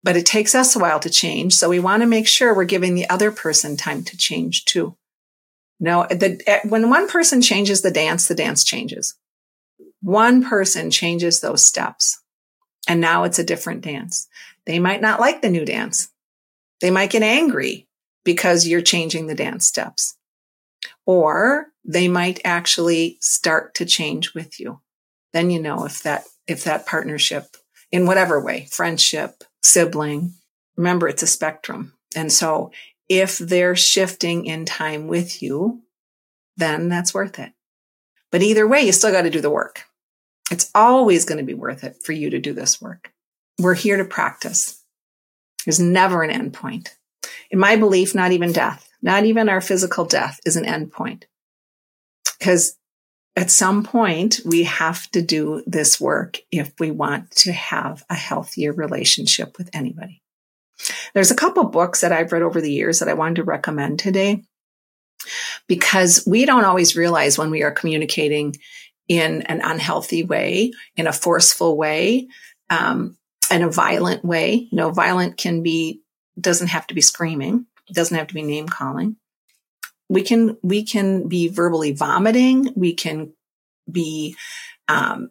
but 0.06 0.16
it 0.16 0.24
takes 0.24 0.54
us 0.54 0.76
a 0.76 0.78
while 0.78 1.00
to 1.00 1.10
change. 1.10 1.52
So 1.52 1.68
we 1.68 1.80
want 1.80 2.02
to 2.02 2.06
make 2.06 2.28
sure 2.28 2.54
we're 2.54 2.64
giving 2.64 2.94
the 2.94 3.10
other 3.10 3.32
person 3.32 3.76
time 3.76 4.04
to 4.04 4.16
change 4.16 4.64
too. 4.64 4.96
No, 5.80 6.06
the, 6.08 6.40
eh, 6.46 6.60
when 6.62 6.88
one 6.88 7.08
person 7.08 7.42
changes 7.42 7.82
the 7.82 7.90
dance, 7.90 8.28
the 8.28 8.36
dance 8.36 8.62
changes. 8.62 9.16
One 10.00 10.44
person 10.44 10.92
changes 10.92 11.40
those 11.40 11.64
steps 11.64 12.22
and 12.86 13.00
now 13.00 13.24
it's 13.24 13.38
a 13.38 13.44
different 13.44 13.82
dance. 13.82 14.28
They 14.64 14.78
might 14.78 15.00
not 15.00 15.20
like 15.20 15.42
the 15.42 15.50
new 15.50 15.64
dance. 15.64 16.08
They 16.80 16.90
might 16.90 17.10
get 17.10 17.22
angry 17.22 17.88
because 18.24 18.66
you're 18.66 18.82
changing 18.82 19.26
the 19.26 19.34
dance 19.34 19.66
steps 19.66 20.16
or 21.06 21.68
they 21.84 22.08
might 22.08 22.40
actually 22.44 23.16
start 23.20 23.74
to 23.76 23.84
change 23.84 24.34
with 24.34 24.58
you. 24.60 24.80
Then 25.32 25.50
you 25.50 25.60
know 25.60 25.84
if 25.84 26.02
that, 26.02 26.24
if 26.46 26.64
that 26.64 26.86
partnership 26.86 27.56
in 27.92 28.06
whatever 28.06 28.42
way, 28.42 28.66
friendship, 28.70 29.44
sibling. 29.62 30.34
Remember, 30.76 31.08
it's 31.08 31.22
a 31.22 31.26
spectrum. 31.26 31.94
And 32.14 32.32
so 32.32 32.72
if 33.08 33.38
they're 33.38 33.76
shifting 33.76 34.46
in 34.46 34.64
time 34.64 35.06
with 35.06 35.42
you, 35.42 35.82
then 36.56 36.88
that's 36.88 37.14
worth 37.14 37.38
it. 37.38 37.52
But 38.32 38.42
either 38.42 38.66
way, 38.66 38.82
you 38.82 38.92
still 38.92 39.12
got 39.12 39.22
to 39.22 39.30
do 39.30 39.40
the 39.40 39.50
work. 39.50 39.84
It's 40.50 40.70
always 40.74 41.24
going 41.24 41.38
to 41.38 41.44
be 41.44 41.54
worth 41.54 41.84
it 41.84 41.96
for 42.04 42.12
you 42.12 42.30
to 42.30 42.38
do 42.38 42.52
this 42.52 42.80
work. 42.80 43.12
We're 43.58 43.74
here 43.74 43.96
to 43.96 44.04
practice. 44.04 44.82
There's 45.64 45.80
never 45.80 46.22
an 46.22 46.30
end 46.30 46.52
point. 46.52 46.94
In 47.50 47.58
my 47.58 47.76
belief, 47.76 48.14
not 48.14 48.32
even 48.32 48.52
death, 48.52 48.88
not 49.02 49.24
even 49.24 49.48
our 49.48 49.60
physical 49.60 50.04
death 50.04 50.40
is 50.46 50.56
an 50.56 50.64
end 50.64 50.92
point. 50.92 51.26
Because 52.38 52.76
at 53.34 53.50
some 53.50 53.82
point, 53.82 54.40
we 54.44 54.62
have 54.64 55.10
to 55.10 55.20
do 55.20 55.62
this 55.66 56.00
work 56.00 56.38
if 56.50 56.72
we 56.78 56.90
want 56.90 57.30
to 57.32 57.52
have 57.52 58.04
a 58.08 58.14
healthier 58.14 58.72
relationship 58.72 59.58
with 59.58 59.68
anybody. 59.74 60.22
There's 61.14 61.30
a 61.30 61.36
couple 61.36 61.64
books 61.64 62.00
that 62.00 62.12
I've 62.12 62.32
read 62.32 62.42
over 62.42 62.60
the 62.60 62.72
years 62.72 62.98
that 62.98 63.08
I 63.08 63.14
wanted 63.14 63.36
to 63.36 63.44
recommend 63.44 63.98
today 63.98 64.44
because 65.66 66.24
we 66.26 66.44
don't 66.44 66.64
always 66.64 66.96
realize 66.96 67.38
when 67.38 67.50
we 67.50 67.62
are 67.62 67.70
communicating 67.70 68.56
in 69.08 69.42
an 69.42 69.60
unhealthy 69.62 70.24
way, 70.24 70.72
in 70.96 71.06
a 71.06 71.12
forceful 71.12 71.76
way, 71.76 72.28
um, 72.70 73.16
in 73.50 73.62
a 73.62 73.70
violent 73.70 74.24
way. 74.24 74.68
You 74.70 74.76
know, 74.76 74.90
violent 74.90 75.36
can 75.36 75.62
be, 75.62 76.00
doesn't 76.40 76.68
have 76.68 76.86
to 76.88 76.94
be 76.94 77.00
screaming. 77.00 77.66
Doesn't 77.92 78.16
have 78.16 78.26
to 78.28 78.34
be 78.34 78.42
name 78.42 78.68
calling. 78.68 79.16
We 80.08 80.22
can 80.22 80.56
we 80.62 80.84
can 80.84 81.28
be 81.28 81.48
verbally 81.48 81.92
vomiting. 81.92 82.72
We 82.74 82.94
can 82.94 83.32
be 83.90 84.36
um, 84.88 85.30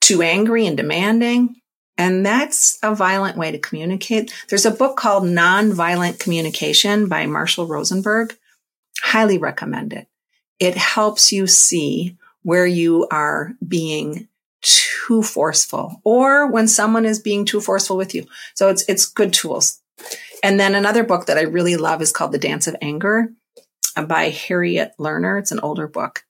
too 0.00 0.22
angry 0.22 0.66
and 0.66 0.76
demanding. 0.76 1.56
And 1.96 2.26
that's 2.26 2.78
a 2.82 2.94
violent 2.94 3.36
way 3.36 3.52
to 3.52 3.58
communicate. 3.58 4.34
There's 4.48 4.66
a 4.66 4.70
book 4.72 4.96
called 4.96 5.24
nonviolent 5.24 6.18
communication 6.18 7.08
by 7.08 7.26
marshall 7.26 7.66
rosenberg. 7.66 8.36
Highly 9.00 9.38
recommend 9.38 9.92
it. 9.92 10.08
It 10.58 10.76
helps 10.76 11.30
you 11.30 11.46
see 11.46 12.16
where 12.44 12.66
you 12.66 13.08
are 13.10 13.52
being 13.66 14.28
too 14.62 15.22
forceful 15.22 16.00
or 16.04 16.50
when 16.50 16.66
someone 16.68 17.04
is 17.04 17.18
being 17.18 17.44
too 17.44 17.60
forceful 17.60 17.96
with 17.96 18.14
you 18.14 18.24
so 18.54 18.68
it's 18.70 18.82
it's 18.88 19.04
good 19.04 19.32
tools 19.32 19.82
and 20.42 20.58
then 20.58 20.74
another 20.74 21.04
book 21.04 21.26
that 21.26 21.36
i 21.36 21.42
really 21.42 21.76
love 21.76 22.00
is 22.00 22.12
called 22.12 22.32
the 22.32 22.38
dance 22.38 22.66
of 22.66 22.76
anger 22.80 23.28
by 24.02 24.30
Harriet 24.30 24.92
Lerner. 24.98 25.38
It's 25.38 25.52
an 25.52 25.60
older 25.60 25.86
book. 25.86 26.24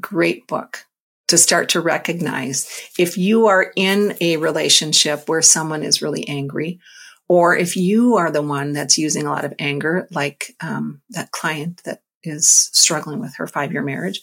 Great 0.00 0.46
book 0.46 0.84
to 1.28 1.38
start 1.38 1.70
to 1.70 1.80
recognize 1.80 2.90
if 2.98 3.16
you 3.16 3.46
are 3.46 3.72
in 3.76 4.16
a 4.20 4.36
relationship 4.36 5.28
where 5.28 5.42
someone 5.42 5.82
is 5.82 6.02
really 6.02 6.28
angry 6.28 6.78
Or 7.28 7.56
if 7.56 7.76
you 7.76 8.16
are 8.16 8.30
the 8.30 8.42
one 8.42 8.72
that's 8.72 8.98
using 8.98 9.26
a 9.26 9.30
lot 9.30 9.44
of 9.44 9.54
anger, 9.58 10.06
like 10.10 10.54
um, 10.60 11.00
that 11.10 11.30
client 11.30 11.82
that 11.84 12.02
is 12.22 12.46
struggling 12.46 13.20
with 13.20 13.36
her 13.36 13.46
five 13.46 13.72
year 13.72 13.82
marriage, 13.82 14.20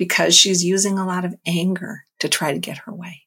because 0.00 0.34
she's 0.34 0.64
using 0.64 0.98
a 0.98 1.04
lot 1.04 1.26
of 1.26 1.34
anger 1.44 2.06
to 2.20 2.26
try 2.26 2.54
to 2.54 2.58
get 2.58 2.78
her 2.78 2.94
way. 2.94 3.20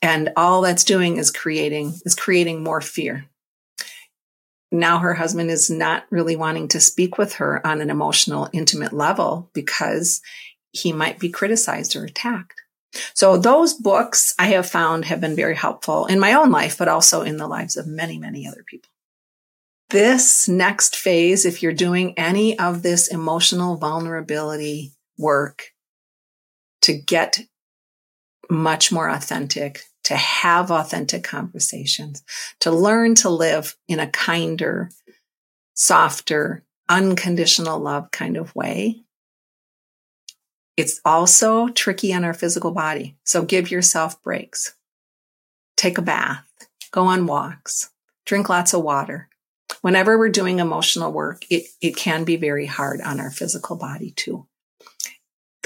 And 0.00 0.30
all 0.36 0.60
that's 0.62 0.84
doing 0.84 1.16
is 1.16 1.32
creating, 1.32 1.94
is 2.04 2.14
creating 2.14 2.62
more 2.62 2.80
fear. 2.80 3.26
Now 4.70 4.98
her 4.98 5.14
husband 5.14 5.50
is 5.50 5.68
not 5.68 6.04
really 6.10 6.36
wanting 6.36 6.68
to 6.68 6.80
speak 6.80 7.18
with 7.18 7.34
her 7.34 7.66
on 7.66 7.80
an 7.80 7.90
emotional, 7.90 8.48
intimate 8.52 8.92
level 8.92 9.50
because 9.52 10.20
he 10.70 10.92
might 10.92 11.18
be 11.18 11.28
criticized 11.28 11.96
or 11.96 12.04
attacked. 12.04 12.54
So 13.12 13.36
those 13.36 13.74
books 13.74 14.36
I 14.38 14.46
have 14.50 14.68
found 14.68 15.06
have 15.06 15.20
been 15.20 15.34
very 15.34 15.56
helpful 15.56 16.06
in 16.06 16.20
my 16.20 16.34
own 16.34 16.52
life, 16.52 16.78
but 16.78 16.86
also 16.86 17.22
in 17.22 17.36
the 17.36 17.48
lives 17.48 17.76
of 17.76 17.88
many, 17.88 18.16
many 18.16 18.46
other 18.46 18.62
people. 18.64 18.90
This 19.90 20.48
next 20.48 20.94
phase, 20.94 21.44
if 21.44 21.64
you're 21.64 21.72
doing 21.72 22.16
any 22.16 22.56
of 22.60 22.84
this 22.84 23.08
emotional 23.08 23.76
vulnerability 23.76 24.92
work 25.18 25.72
to 26.82 26.94
get 26.94 27.40
much 28.48 28.90
more 28.90 29.08
authentic, 29.08 29.82
to 30.04 30.16
have 30.16 30.70
authentic 30.70 31.24
conversations, 31.24 32.22
to 32.60 32.70
learn 32.70 33.14
to 33.16 33.28
live 33.28 33.76
in 33.88 34.00
a 34.00 34.06
kinder, 34.06 34.90
softer, 35.74 36.64
unconditional 36.88 37.78
love 37.78 38.10
kind 38.10 38.36
of 38.36 38.54
way, 38.56 39.02
it's 40.78 41.00
also 41.04 41.68
tricky 41.68 42.14
on 42.14 42.24
our 42.24 42.32
physical 42.32 42.70
body. 42.70 43.16
So 43.24 43.42
give 43.42 43.68
yourself 43.68 44.22
breaks. 44.22 44.76
Take 45.76 45.98
a 45.98 46.02
bath, 46.02 46.46
go 46.92 47.06
on 47.06 47.26
walks, 47.26 47.90
drink 48.24 48.48
lots 48.48 48.74
of 48.74 48.84
water. 48.84 49.28
Whenever 49.80 50.16
we're 50.16 50.28
doing 50.28 50.60
emotional 50.60 51.12
work, 51.12 51.44
it, 51.50 51.64
it 51.80 51.96
can 51.96 52.22
be 52.24 52.36
very 52.36 52.66
hard 52.66 53.00
on 53.00 53.18
our 53.18 53.30
physical 53.30 53.76
body 53.76 54.12
too. 54.12 54.46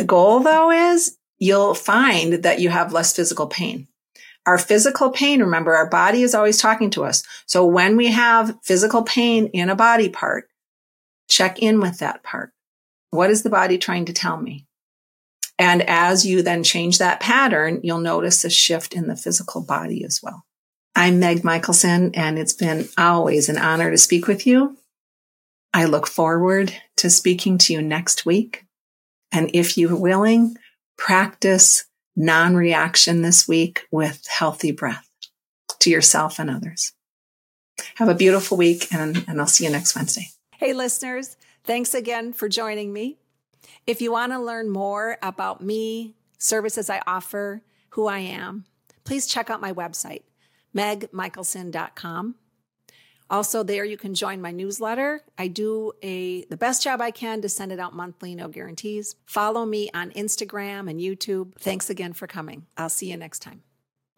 The 0.03 0.09
goal 0.09 0.41
though 0.41 0.73
is 0.73 1.17
you'll 1.38 1.75
find 1.75 2.43
that 2.43 2.59
you 2.59 2.71
have 2.71 2.93
less 2.93 3.15
physical 3.15 3.47
pain. 3.47 3.87
Our 4.47 4.59
physical 4.59 5.11
pain, 5.11 5.38
remember, 5.38 5.77
our 5.77 5.88
body 5.88 6.23
is 6.23 6.35
always 6.35 6.59
talking 6.59 6.91
to 6.91 7.05
us. 7.05 7.23
So 7.47 7.65
when 7.65 7.97
we 7.97 8.09
have 8.09 8.59
physical 8.65 9.05
pain 9.05 9.47
in 9.53 9.71
a 9.71 9.77
body 9.77 10.09
part, 10.09 10.49
check 11.29 11.61
in 11.61 11.79
with 11.79 12.01
that 12.01 12.25
part. 12.25 12.51
What 13.11 13.31
is 13.31 13.45
the 13.45 13.49
body 13.49 13.79
trying 13.79 14.07
to 14.07 14.12
tell 14.12 14.37
me? 14.37 14.67
And 15.57 15.83
as 15.83 16.27
you 16.27 16.43
then 16.43 16.65
change 16.65 16.99
that 16.99 17.21
pattern, 17.21 17.79
you'll 17.85 18.01
notice 18.01 18.45
a 18.45 18.51
shift 18.51 18.95
in 18.95 19.07
the 19.07 19.15
physical 19.15 19.62
body 19.62 20.05
as 20.05 20.19
well. 20.21 20.45
I'm 20.97 21.21
Meg 21.21 21.45
Michaelson, 21.45 22.11
and 22.17 22.41
it's 22.41 22.55
been 22.55 22.88
always 22.99 23.49
an 23.49 23.57
honor 23.57 23.93
to 23.93 23.99
speak 23.99 24.27
with 24.27 24.49
you. 24.49 24.77
I 25.73 25.85
look 25.85 26.09
forward 26.09 26.75
to 26.97 27.09
speaking 27.09 27.57
to 27.59 27.73
you 27.73 27.81
next 27.81 28.27
week. 28.27 28.65
And 29.33 29.51
if 29.55 29.79
you're 29.79 29.97
willing, 29.97 30.57
practice 30.97 31.85
non 32.14 32.55
reaction 32.55 33.23
this 33.23 33.49
week 33.49 33.87
with 33.90 34.27
healthy 34.27 34.71
breath 34.71 35.09
to 35.81 35.90
yourself 35.90 36.38
and 36.38 36.51
others. 36.51 36.92
Have 37.97 38.09
a 38.09 38.14
beautiful 38.14 38.57
week, 38.57 38.92
and, 38.92 39.25
and 39.27 39.40
I'll 39.40 39.47
see 39.47 39.64
you 39.64 39.71
next 39.71 39.97
Wednesday. 39.97 40.29
Hey, 40.57 40.73
listeners, 40.73 41.37
thanks 41.64 41.95
again 41.95 42.33
for 42.33 42.49
joining 42.49 42.92
me. 42.92 43.18
If 43.87 44.01
you 44.01 44.12
want 44.12 44.33
to 44.33 44.38
learn 44.38 44.71
more 44.71 45.18
about 45.23 45.61
me, 45.61 46.14
services 46.38 46.90
I 46.90 47.03
offer, 47.07 47.62
who 47.90 48.07
I 48.07 48.18
am, 48.18 48.64
please 49.05 49.27
check 49.27 49.51
out 49.51 49.61
my 49.61 49.73
website, 49.73 50.23
megmichaelson.com. 50.75 52.37
Also, 53.33 53.62
there 53.62 53.85
you 53.85 53.97
can 53.97 54.14
join 54.14 54.42
my 54.42 54.53
newsletter. 54.53 55.23
I 55.38 55.49
do 55.49 55.92
a 56.03 56.45
the 56.45 56.57
best 56.59 56.83
job 56.83 57.01
I 57.01 57.11
can 57.11 57.40
to 57.40 57.49
send 57.49 57.73
it 57.73 57.81
out 57.81 57.95
monthly, 57.95 58.35
no 58.35 58.49
guarantees. 58.49 59.16
Follow 59.25 59.64
me 59.64 59.90
on 59.95 60.11
Instagram 60.11 60.88
and 60.90 61.01
YouTube. 61.01 61.55
Thanks 61.59 61.88
again 61.88 62.12
for 62.12 62.27
coming. 62.27 62.66
I'll 62.77 62.90
see 62.90 63.11
you 63.11 63.16
next 63.16 63.38
time. 63.40 63.62